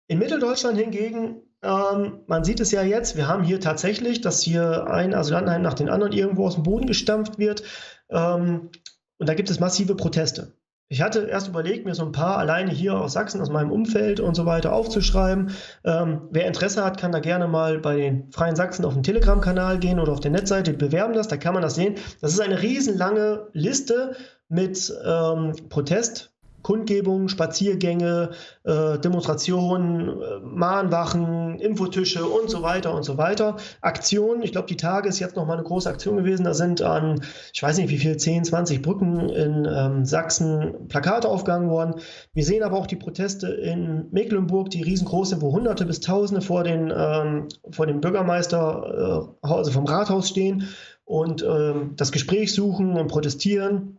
[0.06, 4.86] In Mitteldeutschland hingegen, ähm, man sieht es ja jetzt, wir haben hier tatsächlich, dass hier
[4.86, 7.64] ein Asylantenheim nach den anderen irgendwo aus dem Boden gestampft wird.
[8.10, 8.70] Ähm,
[9.18, 10.52] und da gibt es massive Proteste.
[10.88, 14.20] Ich hatte erst überlegt, mir so ein paar alleine hier aus Sachsen, aus meinem Umfeld
[14.20, 15.50] und so weiter aufzuschreiben.
[15.84, 19.78] Ähm, wer Interesse hat, kann da gerne mal bei den Freien Sachsen auf den Telegram-Kanal
[19.78, 21.94] gehen oder auf der Netseite, bewerben das, da kann man das sehen.
[22.20, 24.16] Das ist eine riesenlange Liste
[24.48, 26.31] mit ähm, Protest,
[26.62, 28.30] Kundgebungen, Spaziergänge,
[28.64, 33.56] äh, Demonstrationen, äh, Mahnwachen, Infotische und so weiter und so weiter.
[33.80, 36.44] Aktionen, ich glaube, die Tage ist jetzt nochmal eine große Aktion gewesen.
[36.44, 41.28] Da sind an, ich weiß nicht wie viel, 10, 20 Brücken in ähm, Sachsen Plakate
[41.28, 41.96] aufgegangen worden.
[42.32, 46.42] Wir sehen aber auch die Proteste in Mecklenburg, die riesengroß sind, wo Hunderte bis Tausende
[46.42, 50.68] vor, den, ähm, vor dem Bürgermeister, äh, also vom Rathaus stehen
[51.04, 53.98] und ähm, das Gespräch suchen und protestieren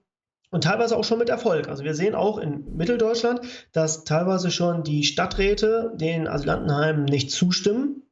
[0.54, 1.68] und teilweise auch schon mit Erfolg.
[1.68, 3.42] Also wir sehen auch in Mitteldeutschland,
[3.72, 8.04] dass teilweise schon die Stadträte den Asylantenheimen nicht zustimmen.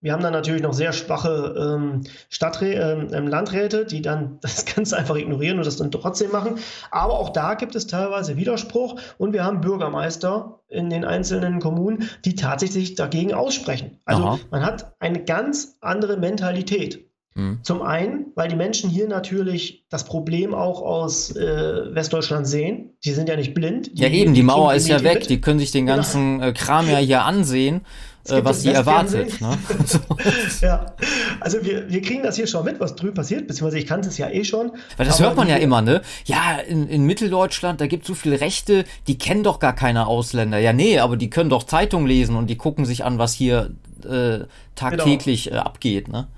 [0.00, 4.96] Wir haben dann natürlich noch sehr schwache ähm, Stadträ äh, Landräte, die dann das Ganze
[4.96, 6.58] einfach ignorieren und das dann trotzdem machen.
[6.90, 12.08] Aber auch da gibt es teilweise Widerspruch und wir haben Bürgermeister in den einzelnen Kommunen,
[12.24, 14.00] die tatsächlich dagegen aussprechen.
[14.06, 14.38] Also Aha.
[14.50, 17.11] man hat eine ganz andere Mentalität.
[17.34, 17.60] Mhm.
[17.62, 22.90] Zum einen, weil die Menschen hier natürlich das Problem auch aus äh, Westdeutschland sehen.
[23.04, 23.90] Die sind ja nicht blind.
[23.94, 25.20] Ja, eben, die Mauer ist ja weg.
[25.20, 25.30] Mit.
[25.30, 26.50] Die können sich den ganzen genau.
[26.50, 27.86] äh, Kram ja hier ansehen,
[28.28, 29.40] äh, was sie erwartet.
[29.40, 29.56] Ne?
[30.60, 30.94] ja,
[31.40, 34.18] also wir, wir kriegen das hier schon mit, was drüben passiert, beziehungsweise ich kannte es
[34.18, 34.72] ja eh schon.
[34.98, 36.02] Weil das hört man ja immer, ne?
[36.26, 40.06] Ja, in, in Mitteldeutschland, da gibt es so viele Rechte, die kennen doch gar keine
[40.06, 40.58] Ausländer.
[40.58, 43.70] Ja, nee, aber die können doch Zeitung lesen und die gucken sich an, was hier
[44.04, 44.40] äh,
[44.74, 45.62] tagtäglich genau.
[45.62, 46.28] abgeht, ne?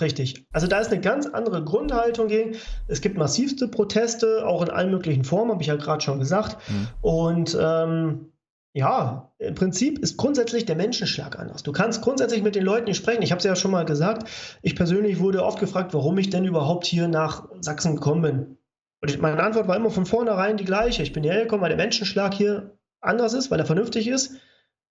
[0.00, 0.46] Richtig.
[0.52, 2.56] Also da ist eine ganz andere Grundhaltung gegen.
[2.88, 6.56] Es gibt massivste Proteste, auch in allen möglichen Formen, habe ich ja gerade schon gesagt.
[6.70, 6.88] Mhm.
[7.02, 8.32] Und ähm,
[8.74, 11.62] ja, im Prinzip ist grundsätzlich der Menschenschlag anders.
[11.62, 13.20] Du kannst grundsätzlich mit den Leuten nicht sprechen.
[13.20, 14.30] Ich habe es ja schon mal gesagt.
[14.62, 18.58] Ich persönlich wurde oft gefragt, warum ich denn überhaupt hier nach Sachsen gekommen bin.
[19.02, 21.02] Und meine Antwort war immer von vornherein die gleiche.
[21.02, 24.36] Ich bin hierher gekommen, weil der Menschenschlag hier anders ist, weil er vernünftig ist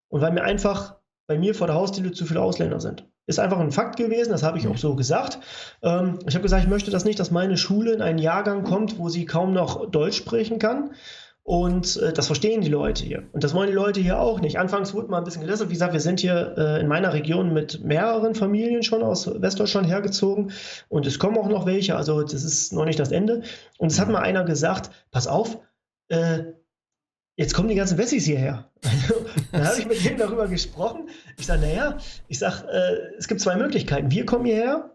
[0.09, 0.97] und weil mir einfach
[1.27, 3.09] bei mir vor der Haustür zu viele Ausländer sind.
[3.31, 5.39] Ist einfach ein Fakt gewesen, das habe ich auch so gesagt.
[5.81, 8.99] Ähm, ich habe gesagt, ich möchte das nicht, dass meine Schule in einen Jahrgang kommt,
[8.99, 10.91] wo sie kaum noch Deutsch sprechen kann.
[11.43, 13.23] Und äh, das verstehen die Leute hier.
[13.31, 14.59] Und das wollen die Leute hier auch nicht.
[14.59, 15.69] Anfangs wurde mal ein bisschen gelästert.
[15.69, 19.87] Wie gesagt, wir sind hier äh, in meiner Region mit mehreren Familien schon aus Westdeutschland
[19.87, 20.51] hergezogen.
[20.89, 21.95] Und es kommen auch noch welche.
[21.95, 23.43] Also das ist noch nicht das Ende.
[23.77, 25.57] Und es hat mal einer gesagt, pass auf,
[26.09, 26.43] äh,
[27.41, 28.69] jetzt kommen die ganzen Wessis hierher.
[29.51, 31.09] dann habe ich mit denen darüber gesprochen.
[31.37, 34.11] Ich sage, naja, ich sage, äh, es gibt zwei Möglichkeiten.
[34.11, 34.91] Wir kommen hierher.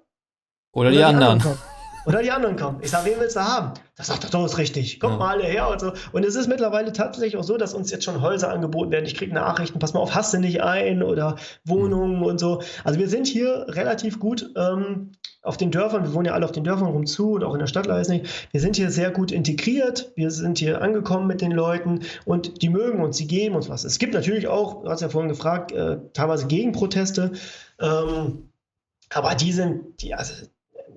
[0.73, 1.33] Oder, oder die, die, anderen.
[1.33, 1.59] anderen
[2.07, 2.79] oder die anderen kommen.
[2.83, 3.75] Ich sage, wen willst du haben?
[3.97, 5.01] Das sagt doch, ist richtig.
[5.01, 5.19] Kommt ja.
[5.19, 5.93] mal alle her und so.
[6.13, 9.07] Und es ist mittlerweile tatsächlich auch so, dass uns jetzt schon Häuser angeboten werden.
[9.07, 12.23] Ich kriege Nachrichten, pass mal auf, hast du nicht ein oder Wohnungen mhm.
[12.23, 12.63] und so.
[12.85, 15.13] Also wir sind hier relativ gut ähm,
[15.47, 16.05] auf den Dörfern.
[16.05, 18.29] Wir wohnen ja alle auf den Dörfern rum zu und auch in der Stadt Leisnig.
[18.51, 20.13] Wir sind hier sehr gut integriert.
[20.17, 23.85] Wir sind hier angekommen mit den Leuten und die mögen uns, sie geben uns was.
[23.85, 27.33] Es gibt natürlich auch, du hast ja vorhin gefragt, äh, teilweise Gegenproteste.
[27.81, 28.51] Ähm,
[29.11, 30.47] aber die sind, die, also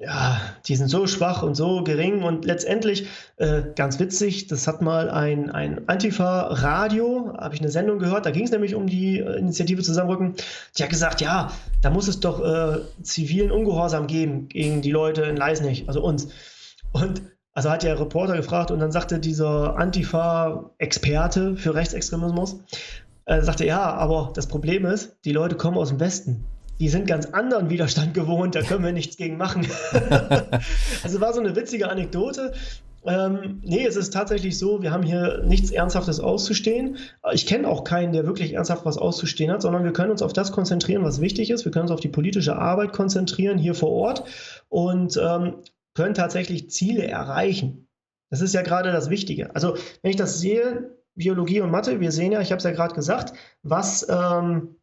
[0.01, 4.81] ja, die sind so schwach und so gering und letztendlich, äh, ganz witzig, das hat
[4.81, 9.19] mal ein, ein Antifa-Radio, habe ich eine Sendung gehört, da ging es nämlich um die
[9.19, 10.35] äh, Initiative Zusammenrücken,
[10.77, 15.23] die hat gesagt, ja, da muss es doch äh, zivilen Ungehorsam geben gegen die Leute
[15.23, 16.29] in Leisnig, also uns.
[16.91, 17.21] Und
[17.53, 22.61] also hat der Reporter gefragt und dann sagte dieser Antifa-Experte für Rechtsextremismus,
[23.25, 26.45] äh, sagte, ja, aber das Problem ist, die Leute kommen aus dem Westen
[26.79, 29.67] die sind ganz anderen Widerstand gewohnt, da können wir nichts gegen machen.
[31.03, 32.53] also war so eine witzige Anekdote.
[33.05, 36.97] Ähm, nee, es ist tatsächlich so, wir haben hier nichts Ernsthaftes auszustehen.
[37.31, 40.33] Ich kenne auch keinen, der wirklich ernsthaft was auszustehen hat, sondern wir können uns auf
[40.33, 41.65] das konzentrieren, was wichtig ist.
[41.65, 44.23] Wir können uns auf die politische Arbeit konzentrieren hier vor Ort
[44.67, 45.55] und ähm,
[45.95, 47.87] können tatsächlich Ziele erreichen.
[48.29, 49.55] Das ist ja gerade das Wichtige.
[49.55, 52.71] Also, wenn ich das sehe, Biologie und Mathe, wir sehen ja, ich habe es ja
[52.71, 54.75] gerade gesagt, was ähm,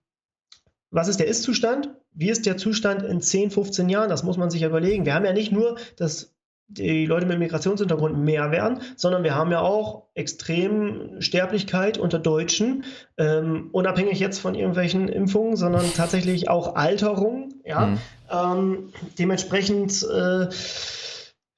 [0.97, 1.91] was ist der Ist-Zustand?
[2.13, 4.09] Wie ist der Zustand in 10, 15 Jahren?
[4.09, 5.05] Das muss man sich überlegen.
[5.05, 6.35] Wir haben ja nicht nur, dass
[6.69, 12.85] die Leute mit Migrationshintergrund mehr werden, sondern wir haben ja auch extrem Sterblichkeit unter Deutschen,
[13.19, 17.51] ähm, unabhängig jetzt von irgendwelchen Impfungen, sondern tatsächlich auch Alterung.
[17.65, 17.87] Ja?
[17.87, 17.99] Mhm.
[18.31, 20.49] Ähm, dementsprechend, äh,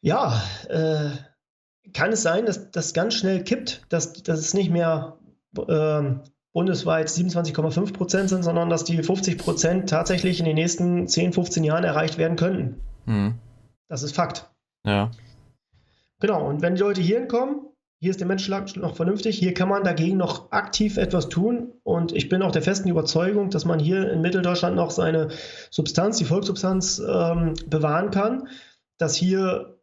[0.02, 1.10] ja, äh,
[1.94, 5.16] kann es sein, dass das ganz schnell kippt, dass, dass es nicht mehr
[5.56, 6.02] äh,
[6.58, 11.62] bundesweit 27,5 Prozent sind, sondern dass die 50 Prozent tatsächlich in den nächsten 10, 15
[11.62, 12.80] Jahren erreicht werden könnten.
[13.06, 13.34] Mhm.
[13.88, 14.50] Das ist Fakt.
[14.84, 15.12] Ja.
[16.18, 17.60] Genau, und wenn die Leute hier hinkommen,
[18.00, 21.74] hier ist der Menschenschlag noch vernünftig, hier kann man dagegen noch aktiv etwas tun.
[21.84, 25.28] Und ich bin auch der festen Überzeugung, dass man hier in Mitteldeutschland noch seine
[25.70, 28.48] Substanz, die Volkssubstanz, ähm, bewahren kann.
[28.98, 29.78] Dass hier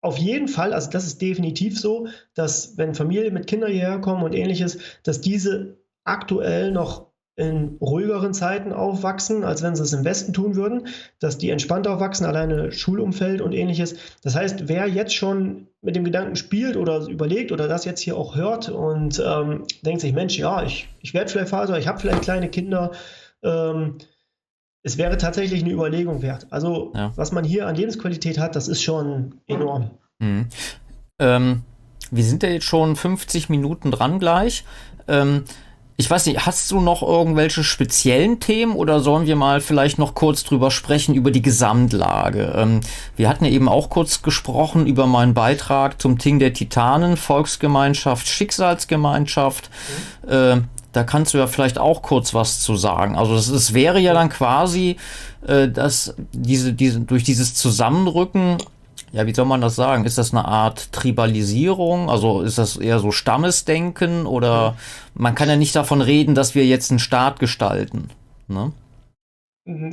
[0.00, 4.22] auf jeden Fall, also das ist definitiv so, dass wenn Familien mit Kindern hierher kommen
[4.22, 10.04] und ähnliches, dass diese aktuell noch in ruhigeren Zeiten aufwachsen, als wenn sie es im
[10.04, 10.86] Westen tun würden,
[11.18, 13.96] dass die entspannt aufwachsen, alleine Schulumfeld und ähnliches.
[14.22, 18.16] Das heißt, wer jetzt schon mit dem Gedanken spielt oder überlegt oder das jetzt hier
[18.16, 21.98] auch hört und ähm, denkt sich, Mensch, ja, ich, ich werde vielleicht Vater, ich habe
[21.98, 22.92] vielleicht kleine Kinder,
[23.42, 23.98] ähm,
[24.84, 26.46] es wäre tatsächlich eine Überlegung wert.
[26.50, 27.10] Also, ja.
[27.16, 29.90] was man hier an Lebensqualität hat, das ist schon enorm.
[30.18, 30.46] Mhm.
[31.18, 31.62] Ähm,
[32.10, 34.64] wir sind ja jetzt schon 50 Minuten dran gleich.
[35.08, 35.44] Ähm,
[35.96, 40.14] ich weiß nicht, hast du noch irgendwelche speziellen Themen oder sollen wir mal vielleicht noch
[40.14, 42.52] kurz drüber sprechen über die Gesamtlage?
[42.56, 42.80] Ähm,
[43.16, 48.26] wir hatten ja eben auch kurz gesprochen über meinen Beitrag zum Ting der Titanen, Volksgemeinschaft,
[48.26, 49.70] Schicksalsgemeinschaft.
[50.26, 50.32] Mhm.
[50.32, 53.16] Äh, da kannst du ja vielleicht auch kurz was zu sagen.
[53.16, 54.96] Also es wäre ja dann quasi,
[55.46, 58.58] äh, dass diese, diese, durch dieses Zusammenrücken
[59.14, 60.04] ja, wie soll man das sagen?
[60.04, 62.10] Ist das eine Art Tribalisierung?
[62.10, 64.76] Also ist das eher so Stammesdenken oder
[65.14, 68.08] man kann ja nicht davon reden, dass wir jetzt einen Staat gestalten.
[68.48, 68.72] Ne?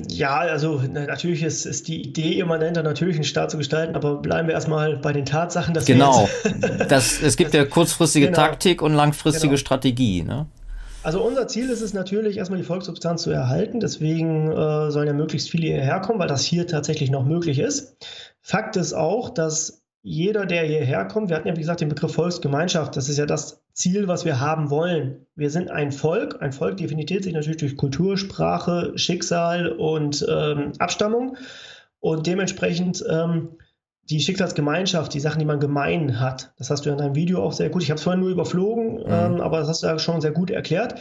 [0.08, 4.48] Ja, also natürlich ist, ist die Idee immanenter, natürlich einen Staat zu gestalten, aber bleiben
[4.48, 5.76] wir erstmal bei den Tatsachen.
[5.76, 6.28] Dass genau,
[6.90, 8.38] das, es gibt ja kurzfristige genau.
[8.40, 9.58] Taktik und langfristige genau.
[9.58, 10.24] Strategie.
[10.24, 10.48] Ne?
[11.04, 13.80] Also unser Ziel ist es natürlich, erstmal die Volkssubstanz zu erhalten.
[13.80, 17.96] Deswegen äh, sollen ja möglichst viele hierher kommen, weil das hier tatsächlich noch möglich ist.
[18.52, 22.14] Fakt ist auch, dass jeder, der hierher kommt, wir hatten ja wie gesagt den Begriff
[22.14, 25.26] Volksgemeinschaft, das ist ja das Ziel, was wir haben wollen.
[25.36, 26.42] Wir sind ein Volk.
[26.42, 31.38] Ein Volk definiert sich natürlich durch Kultur, Sprache, Schicksal und ähm, Abstammung.
[32.02, 33.58] Und dementsprechend ähm,
[34.10, 37.54] die Schicksalsgemeinschaft, die Sachen, die man gemein hat, das hast du in deinem Video auch
[37.54, 39.06] sehr gut, ich habe es vorhin nur überflogen, mhm.
[39.08, 41.00] ähm, aber das hast du ja schon sehr gut erklärt.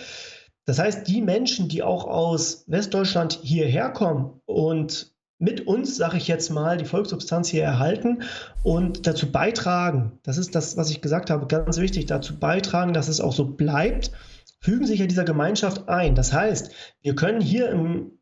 [0.66, 5.10] Das heißt, die Menschen, die auch aus Westdeutschland hierher kommen und
[5.40, 8.22] mit uns, sage ich jetzt mal, die Volkssubstanz hier erhalten
[8.62, 13.08] und dazu beitragen, das ist das, was ich gesagt habe, ganz wichtig, dazu beitragen, dass
[13.08, 14.12] es auch so bleibt,
[14.60, 16.14] fügen sich ja dieser Gemeinschaft ein.
[16.14, 18.12] Das heißt, wir können hier im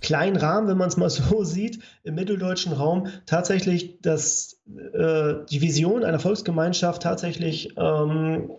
[0.00, 5.60] kleinen Rahmen, wenn man es mal so sieht, im mitteldeutschen Raum tatsächlich das, äh, die
[5.60, 8.50] Vision einer Volksgemeinschaft tatsächlich ähm,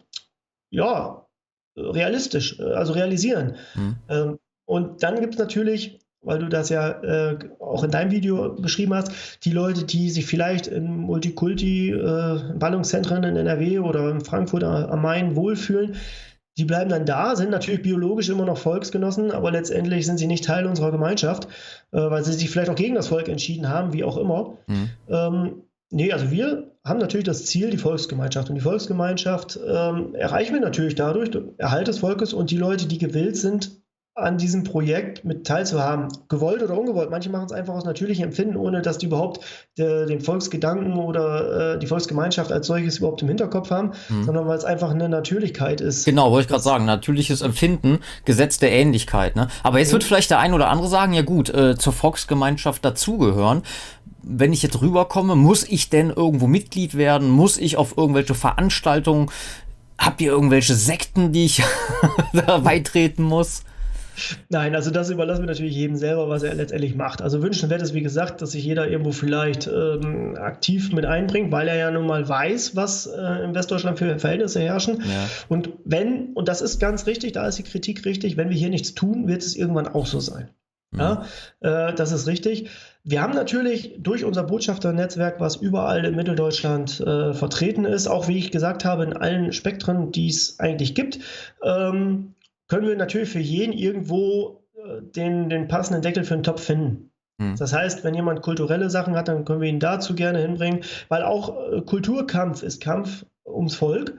[0.70, 1.26] ja,
[1.76, 3.56] realistisch, äh, also realisieren.
[3.74, 3.96] Mhm.
[4.08, 8.56] Ähm, und dann gibt es natürlich, weil du das ja äh, auch in deinem Video
[8.56, 9.12] beschrieben hast,
[9.46, 15.36] die Leute, die sich vielleicht in Multikulti-Ballungszentren äh, in NRW oder in Frankfurt am Main
[15.36, 15.96] wohlfühlen,
[16.58, 20.46] die bleiben dann da, sind natürlich biologisch immer noch Volksgenossen, aber letztendlich sind sie nicht
[20.46, 21.48] Teil unserer Gemeinschaft,
[21.92, 24.58] äh, weil sie sich vielleicht auch gegen das Volk entschieden haben, wie auch immer.
[24.68, 24.90] Mhm.
[25.08, 28.50] Ähm, nee, also wir haben natürlich das Ziel, die Volksgemeinschaft.
[28.50, 32.98] Und die Volksgemeinschaft ähm, erreichen wir natürlich dadurch, Erhalt des Volkes und die Leute, die
[32.98, 33.83] gewillt sind,
[34.16, 37.10] an diesem Projekt mit teilzuhaben, gewollt oder ungewollt.
[37.10, 39.44] Manche machen es einfach aus natürlichem Empfinden, ohne dass die überhaupt
[39.80, 44.24] de, den Volksgedanken oder äh, die Volksgemeinschaft als solches überhaupt im Hinterkopf haben, mhm.
[44.24, 46.06] sondern weil es einfach eine Natürlichkeit ist.
[46.06, 49.36] Genau, wollte ich gerade sagen, natürliches Empfinden, Gesetz der Ähnlichkeit.
[49.36, 49.48] Ne?
[49.64, 49.94] Aber jetzt mhm.
[49.94, 53.64] wird vielleicht der ein oder andere sagen, ja gut, äh, zur Volksgemeinschaft dazugehören
[54.26, 57.30] wenn ich jetzt rüberkomme, muss ich denn irgendwo Mitglied werden?
[57.30, 59.30] Muss ich auf irgendwelche Veranstaltungen?
[59.98, 61.62] Habt ihr irgendwelche Sekten, die ich
[62.34, 63.64] da beitreten muss?
[64.50, 67.22] Nein, also das überlassen wir natürlich jedem selber, was er letztendlich macht.
[67.22, 71.68] Also wünschenswert ist, wie gesagt, dass sich jeder irgendwo vielleicht ähm, aktiv mit einbringt, weil
[71.68, 74.98] er ja nun mal weiß, was äh, in Westdeutschland für Verhältnisse herrschen.
[75.02, 75.30] Ja.
[75.50, 78.70] Und wenn, und das ist ganz richtig, da ist die Kritik richtig, wenn wir hier
[78.70, 80.50] nichts tun, wird es irgendwann auch so sein.
[80.94, 81.00] Mhm.
[81.00, 81.26] Ja,
[81.62, 82.70] äh, das ist richtig.
[83.04, 88.38] Wir haben natürlich durch unser Botschafternetzwerk, was überall in Mitteldeutschland äh, vertreten ist, auch wie
[88.38, 91.20] ich gesagt habe, in allen Spektren, die es eigentlich gibt,
[91.64, 92.34] ähm,
[92.68, 97.12] können wir natürlich für jeden irgendwo äh, den, den passenden Deckel für den Topf finden.
[97.40, 97.56] Hm.
[97.58, 101.24] Das heißt, wenn jemand kulturelle Sachen hat, dann können wir ihn dazu gerne hinbringen, weil
[101.24, 104.18] auch äh, Kulturkampf ist Kampf ums Volk.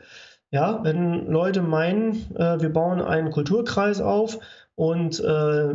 [0.51, 4.39] Ja, wenn Leute meinen, äh, wir bauen einen Kulturkreis auf
[4.77, 5.75] und äh,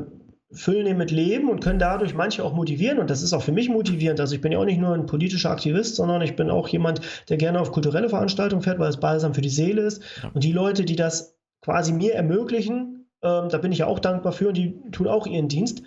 [0.51, 2.97] füllen ihn mit Leben und können dadurch manche auch motivieren.
[2.97, 4.19] Und das ist auch für mich motivierend.
[4.19, 7.01] Also ich bin ja auch nicht nur ein politischer Aktivist, sondern ich bin auch jemand,
[7.29, 10.01] der gerne auf kulturelle Veranstaltungen fährt, weil es balsam für die Seele ist.
[10.33, 13.07] Und die Leute, die das quasi mir ermöglichen.
[13.21, 15.83] Ähm, da bin ich ja auch dankbar für und die tun auch ihren Dienst.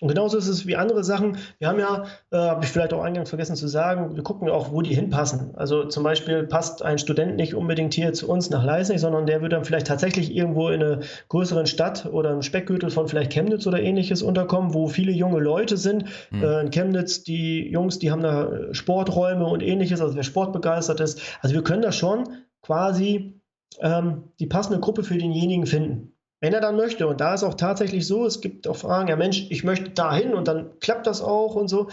[0.00, 1.38] Und genauso ist es wie andere Sachen.
[1.58, 4.72] Wir haben ja, äh, habe ich vielleicht auch eingangs vergessen zu sagen, wir gucken auch,
[4.72, 5.54] wo die hinpassen.
[5.54, 9.40] Also zum Beispiel passt ein Student nicht unbedingt hier zu uns nach Leisnig, sondern der
[9.40, 13.66] wird dann vielleicht tatsächlich irgendwo in einer größeren Stadt oder im Speckgürtel von vielleicht Chemnitz
[13.66, 16.04] oder ähnliches unterkommen, wo viele junge Leute sind.
[16.30, 16.42] Mhm.
[16.42, 21.20] Äh, in Chemnitz, die Jungs, die haben da Sporträume und ähnliches, also wer sportbegeistert ist.
[21.40, 22.24] Also wir können da schon
[22.62, 23.40] quasi
[23.80, 26.16] ähm, die passende Gruppe für denjenigen finden.
[26.40, 27.06] Wenn er dann möchte.
[27.06, 30.34] Und da ist auch tatsächlich so, es gibt auch Fragen, ja Mensch, ich möchte dahin
[30.34, 31.88] und dann klappt das auch und so.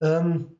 [0.00, 0.56] Ähm,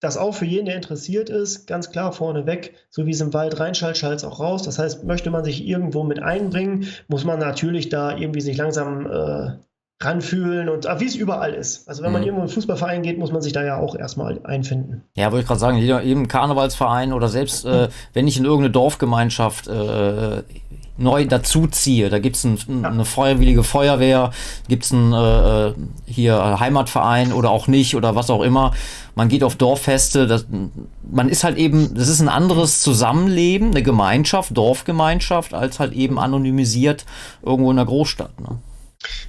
[0.00, 3.60] das auch für jeden, der interessiert ist, ganz klar vorneweg, so wie es im Wald
[3.60, 4.64] reinschallt, schallt es auch raus.
[4.64, 9.06] Das heißt, möchte man sich irgendwo mit einbringen, muss man natürlich da irgendwie sich langsam
[9.06, 9.58] äh,
[10.04, 11.88] ranfühlen und wie es überall ist.
[11.88, 12.28] Also wenn man mhm.
[12.28, 15.02] irgendwo in einen Fußballverein geht, muss man sich da ja auch erstmal einfinden.
[15.14, 18.70] Ja, wollte ich gerade sagen, jeder, jedem Karnevalsverein oder selbst äh, wenn ich in irgendeine
[18.70, 20.42] Dorfgemeinschaft äh,
[20.98, 22.88] neu dazuziehe, da gibt es ein, ja.
[22.88, 24.30] eine feuerwillige Feuerwehr,
[24.68, 25.74] gibt es einen äh, äh,
[26.06, 28.72] hier Heimatverein oder auch nicht oder was auch immer.
[29.14, 30.46] Man geht auf Dorffeste, das,
[31.10, 36.18] man ist halt eben, das ist ein anderes Zusammenleben, eine Gemeinschaft, Dorfgemeinschaft, als halt eben
[36.18, 37.04] anonymisiert
[37.42, 38.40] irgendwo in der Großstadt.
[38.40, 38.58] Ne?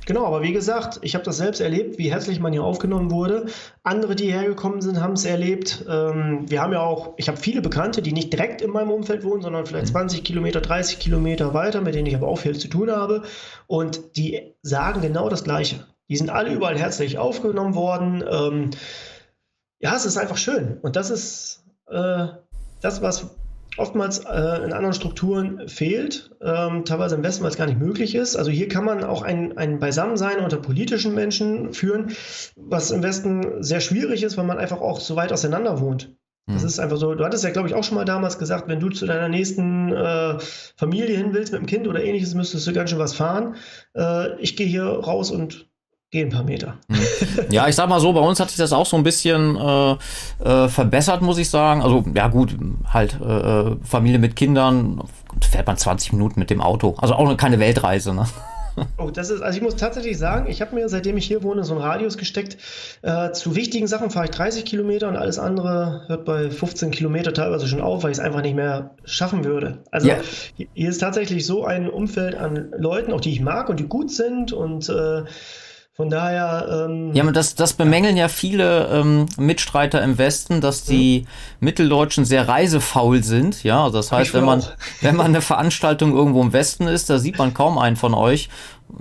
[0.06, 3.48] Genau, aber wie gesagt, ich habe das selbst erlebt, wie herzlich man hier aufgenommen wurde.
[3.84, 5.86] Andere, die hergekommen sind, haben es erlebt.
[5.90, 9.24] Ähm, wir haben ja auch, ich habe viele Bekannte, die nicht direkt in meinem Umfeld
[9.24, 10.24] wohnen, sondern vielleicht 20 mhm.
[10.24, 13.24] Kilometer, 30 Kilometer weiter, mit denen ich aber auch viel zu tun habe.
[13.68, 15.86] Und die sagen genau das Gleiche.
[16.10, 18.24] Die sind alle überall herzlich aufgenommen worden.
[18.30, 18.70] Ähm,
[19.80, 20.80] ja, es ist einfach schön.
[20.82, 22.28] Und das ist äh,
[22.82, 23.36] das, was
[23.78, 28.16] oftmals äh, in anderen Strukturen fehlt, ähm, teilweise im Westen, weil es gar nicht möglich
[28.16, 28.36] ist.
[28.36, 32.12] Also hier kann man auch ein, ein Beisammensein unter politischen Menschen führen,
[32.56, 36.16] was im Westen sehr schwierig ist, weil man einfach auch so weit auseinander wohnt.
[36.46, 36.68] Das hm.
[36.68, 38.90] ist einfach so, du hattest ja, glaube ich, auch schon mal damals gesagt, wenn du
[38.90, 40.38] zu deiner nächsten äh,
[40.76, 43.56] Familie hin willst mit dem Kind oder ähnliches, müsstest du ganz schön was fahren.
[43.96, 45.70] Äh, ich gehe hier raus und
[46.14, 46.76] Geh ein paar Meter.
[47.50, 49.96] Ja, ich sag mal so, bei uns hat sich das auch so ein bisschen äh,
[50.44, 51.82] äh, verbessert, muss ich sagen.
[51.82, 52.56] Also, ja, gut,
[52.86, 55.02] halt äh, Familie mit Kindern,
[55.42, 56.96] fährt man 20 Minuten mit dem Auto.
[57.00, 58.28] Also auch keine Weltreise, ne?
[58.98, 61.64] Oh, das ist, also ich muss tatsächlich sagen, ich habe mir, seitdem ich hier wohne,
[61.64, 62.58] so einen Radius gesteckt.
[63.02, 67.34] Äh, zu wichtigen Sachen fahre ich 30 Kilometer und alles andere hört bei 15 Kilometer
[67.34, 69.80] teilweise schon auf, weil ich es einfach nicht mehr schaffen würde.
[69.92, 70.22] Also yeah.
[70.74, 74.12] hier ist tatsächlich so ein Umfeld an Leuten, auch die ich mag und die gut
[74.12, 75.24] sind und äh,
[75.96, 76.88] Von daher.
[76.88, 81.28] Ähm, ja, aber das, das bemängeln ja viele ähm, Mitstreiter im Westen, dass die mhm.
[81.66, 83.64] Mitteldeutschen sehr reisefaul sind.
[83.64, 84.64] Ja, also das heißt, wenn man,
[85.02, 88.50] wenn man eine Veranstaltung irgendwo im Westen ist, da sieht man kaum einen von euch.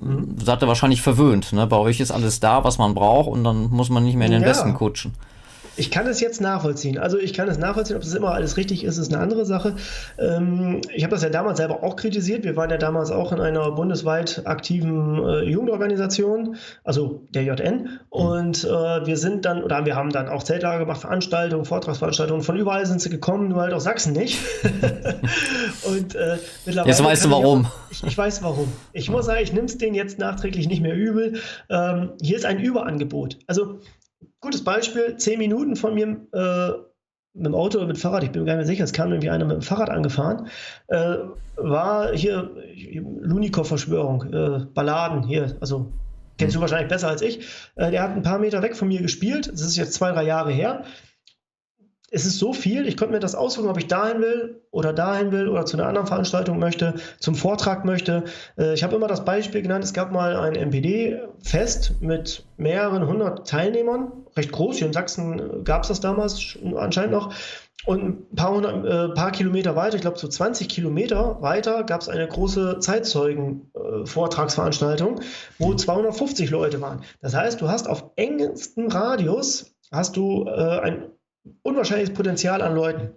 [0.03, 0.37] Mhm.
[0.45, 1.55] Seid ihr wahrscheinlich verwöhnt.
[1.55, 1.67] Ne?
[1.67, 4.33] Bei euch ist alles da, was man braucht, und dann muss man nicht mehr in
[4.33, 4.49] den ja.
[4.49, 5.15] Westen kutschen.
[5.77, 6.99] Ich kann es jetzt nachvollziehen.
[6.99, 9.77] Also ich kann es nachvollziehen, ob es immer alles richtig ist, ist eine andere Sache.
[10.19, 12.45] Ähm, ich habe das ja damals selber auch kritisiert.
[12.45, 18.01] Wir waren ja damals auch in einer bundesweit aktiven äh, Jugendorganisation, also der JN.
[18.11, 22.43] Und äh, wir sind dann, oder wir haben dann auch Zeltlager gemacht, Veranstaltungen, Vortragsveranstaltungen.
[22.43, 24.39] Von überall sind sie gekommen, nur halt aus Sachsen nicht.
[25.85, 26.91] und äh, mittlerweile.
[26.91, 27.67] Jetzt weißt du warum.
[27.91, 28.71] Ich, ich, weiß warum.
[28.93, 31.41] Ich muss sagen, ich nehme es denen jetzt nachträglich nicht mehr übel.
[31.71, 33.39] Ähm, hier ist ein Überangebot.
[33.47, 33.81] Also
[34.43, 36.73] gutes Beispiel, zehn Minuten von mir äh,
[37.35, 39.11] mit dem Auto oder mit dem Fahrrad, ich bin mir gar nicht sicher, es kam
[39.11, 40.49] irgendwie einer mit dem Fahrrad angefahren,
[40.89, 41.17] äh,
[41.57, 42.51] war hier
[43.21, 45.91] Lunikow-Verschwörung, äh, Balladen hier, also
[46.37, 46.63] kennst du hm.
[46.63, 47.47] wahrscheinlich besser als ich.
[47.77, 50.25] Äh, der hat ein paar Meter weg von mir gespielt, das ist jetzt zwei, drei
[50.25, 50.85] Jahre her
[52.13, 55.33] es ist so viel, ich konnte mir das aussuchen, ob ich dahin will oder dahin
[55.33, 58.25] will oder zu einer anderen Veranstaltung möchte, zum Vortrag möchte.
[58.59, 63.49] Äh, ich habe immer das Beispiel genannt, es gab mal ein MPD-Fest mit mehreren hundert
[63.49, 67.33] Teilnehmern, recht groß, hier in Sachsen gab es das damals anscheinend noch.
[67.85, 72.01] Und ein paar, hundert, äh, paar Kilometer weiter, ich glaube so 20 Kilometer weiter, gab
[72.03, 75.23] es eine große Zeitzeugen-Vortragsveranstaltung, äh,
[75.59, 77.01] wo 250 Leute waren.
[77.23, 81.07] Das heißt, du hast auf engstem Radius hast du äh, ein
[81.63, 83.15] unwahrscheinliches Potenzial an Leuten.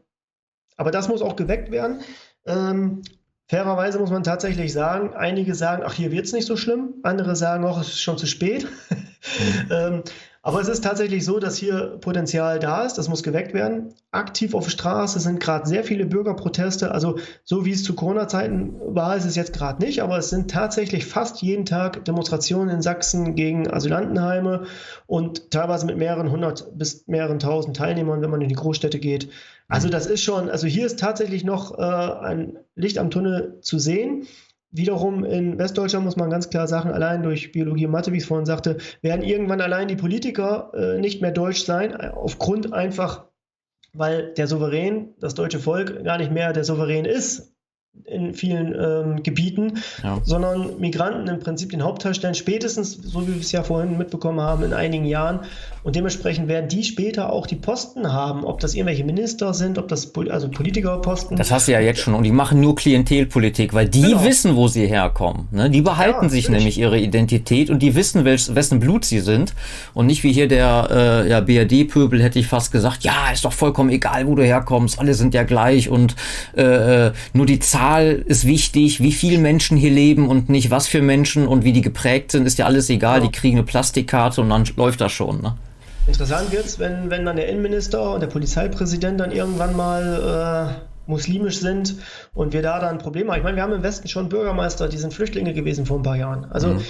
[0.77, 2.01] Aber das muss auch geweckt werden.
[2.45, 3.01] Ähm,
[3.47, 6.95] fairerweise muss man tatsächlich sagen, einige sagen, ach, hier wird es nicht so schlimm.
[7.03, 8.67] Andere sagen, ach, es ist schon zu spät.
[9.71, 10.03] Ähm,
[10.45, 13.95] aber es ist tatsächlich so, dass hier Potenzial da ist, das muss geweckt werden.
[14.11, 16.91] Aktiv auf der Straße sind gerade sehr viele Bürgerproteste.
[16.91, 20.51] Also so wie es zu Corona-Zeiten war, ist es jetzt gerade nicht, aber es sind
[20.51, 24.65] tatsächlich fast jeden Tag Demonstrationen in Sachsen gegen Asylantenheime
[25.07, 29.29] und teilweise mit mehreren hundert bis mehreren tausend Teilnehmern, wenn man in die Großstädte geht.
[29.67, 33.79] Also das ist schon, also hier ist tatsächlich noch äh, ein Licht am Tunnel zu
[33.79, 34.27] sehen.
[34.75, 38.23] Wiederum in Westdeutschland muss man ganz klar sagen, allein durch Biologie und Mathe, wie ich
[38.23, 43.25] es vorhin sagte, werden irgendwann allein die Politiker äh, nicht mehr deutsch sein, aufgrund einfach,
[43.93, 47.54] weil der Souverän, das deutsche Volk, gar nicht mehr der Souverän ist
[48.05, 50.19] in vielen ähm, Gebieten, ja.
[50.23, 54.41] sondern Migranten im Prinzip den Hauptteil stellen, spätestens, so wie wir es ja vorhin mitbekommen
[54.41, 55.39] haben, in einigen Jahren.
[55.83, 59.87] Und dementsprechend werden die später auch die Posten haben, ob das irgendwelche Minister sind, ob
[59.87, 61.37] das also Politikerposten.
[61.37, 62.15] Das hast du ja jetzt schon.
[62.15, 64.23] Und die machen nur Klientelpolitik, weil die genau.
[64.23, 65.47] wissen, wo sie herkommen.
[65.51, 65.69] Ne?
[65.69, 69.53] Die behalten ja, sich nämlich ihre Identität und die wissen, welch, wessen Blut sie sind.
[69.93, 70.87] Und nicht wie hier der
[71.25, 74.99] äh, ja, BRD-Pöbel, hätte ich fast gesagt, ja, ist doch vollkommen egal, wo du herkommst,
[74.99, 76.15] alle sind ja gleich und
[76.55, 80.71] äh, äh nur die Zahl Zahl ist wichtig, wie viele Menschen hier leben und nicht
[80.71, 83.21] was für Menschen und wie die geprägt sind, ist ja alles egal.
[83.21, 85.41] Die kriegen eine Plastikkarte und dann läuft das schon.
[85.43, 85.55] Ne?
[86.07, 91.09] Interessant wird es, wenn, wenn dann der Innenminister und der Polizeipräsident dann irgendwann mal äh,
[91.09, 91.97] muslimisch sind
[92.33, 93.37] und wir da dann Probleme haben.
[93.37, 96.17] Ich meine, wir haben im Westen schon Bürgermeister, die sind Flüchtlinge gewesen vor ein paar
[96.17, 96.45] Jahren.
[96.49, 96.81] Also mhm.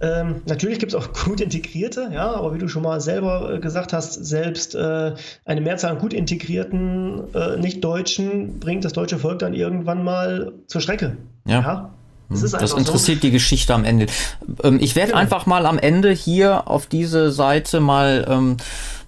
[0.00, 3.60] Ähm, natürlich gibt es auch gut integrierte, ja, aber wie du schon mal selber äh,
[3.60, 5.12] gesagt hast, selbst äh,
[5.44, 10.80] eine Mehrzahl an gut integrierten äh, Nicht-Deutschen bringt das deutsche Volk dann irgendwann mal zur
[10.80, 11.16] Strecke.
[11.46, 11.60] ja?
[11.60, 11.90] ja?
[12.30, 13.26] Das, hm, das interessiert so.
[13.26, 14.06] die Geschichte am Ende.
[14.62, 15.20] Ähm, ich werde genau.
[15.20, 18.56] einfach mal am Ende hier auf diese Seite mal ähm,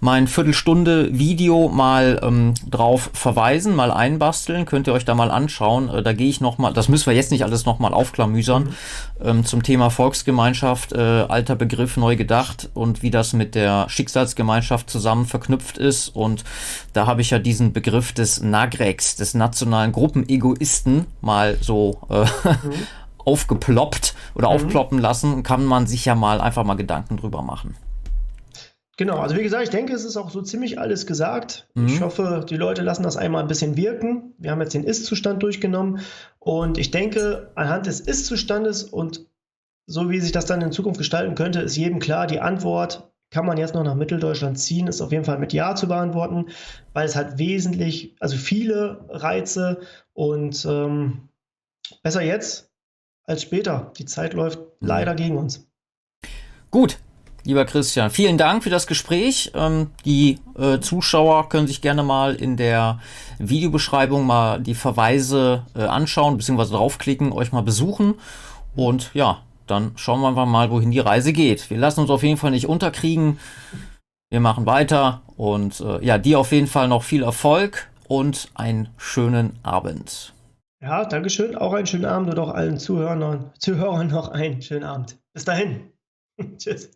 [0.01, 4.67] mein Viertelstunde Video mal ähm, drauf verweisen, mal einbasteln.
[4.67, 5.89] Könnt ihr euch da mal anschauen.
[5.89, 8.65] Äh, da gehe ich noch mal, das müssen wir jetzt nicht alles noch mal aufklamüsern,
[8.65, 8.75] mhm.
[9.23, 14.91] ähm, zum Thema Volksgemeinschaft, äh, alter Begriff neu gedacht und wie das mit der Schicksalsgemeinschaft
[14.91, 16.09] zusammen verknüpft ist.
[16.09, 16.45] Und
[16.93, 22.75] da habe ich ja diesen Begriff des NAGREX, des nationalen Gruppenegoisten, mal so äh, mhm
[23.27, 24.55] aufgeploppt oder mhm.
[24.55, 27.75] aufploppen lassen, kann man sich ja mal einfach mal Gedanken drüber machen.
[28.99, 31.69] Genau, also wie gesagt, ich denke, es ist auch so ziemlich alles gesagt.
[31.75, 31.87] Mhm.
[31.87, 34.35] Ich hoffe, die Leute lassen das einmal ein bisschen wirken.
[34.39, 36.01] Wir haben jetzt den Ist-Zustand durchgenommen
[36.39, 39.27] und ich denke, anhand des Ist-Zustandes und
[39.87, 43.45] so wie sich das dann in Zukunft gestalten könnte, ist jedem klar, die Antwort kann
[43.45, 46.47] man jetzt noch nach Mitteldeutschland ziehen, ist auf jeden Fall mit Ja zu beantworten,
[46.93, 49.81] weil es hat wesentlich, also viele Reize
[50.15, 51.29] und ähm,
[52.03, 52.71] besser jetzt
[53.25, 53.93] als später.
[53.99, 54.89] Die Zeit läuft mhm.
[54.89, 55.69] leider gegen uns.
[56.71, 56.99] Gut,
[57.47, 59.53] lieber Christian, vielen Dank für das Gespräch.
[59.55, 63.01] Ähm, die äh, Zuschauer können sich gerne mal in der
[63.39, 68.15] Videobeschreibung mal die Verweise äh, anschauen, beziehungsweise draufklicken, euch mal besuchen.
[68.75, 71.71] Und ja, dann schauen wir einfach mal, wohin die Reise geht.
[71.71, 73.39] Wir lassen uns auf jeden Fall nicht unterkriegen.
[74.29, 78.89] Wir machen weiter und äh, ja, dir auf jeden Fall noch viel Erfolg und einen
[78.97, 80.35] schönen Abend.
[80.83, 81.57] Ja, Dankeschön.
[81.57, 85.19] Auch einen schönen Abend und auch allen Zuhörern, Zuhörern noch einen schönen Abend.
[85.33, 85.93] Bis dahin.
[86.59, 86.96] Tschüss.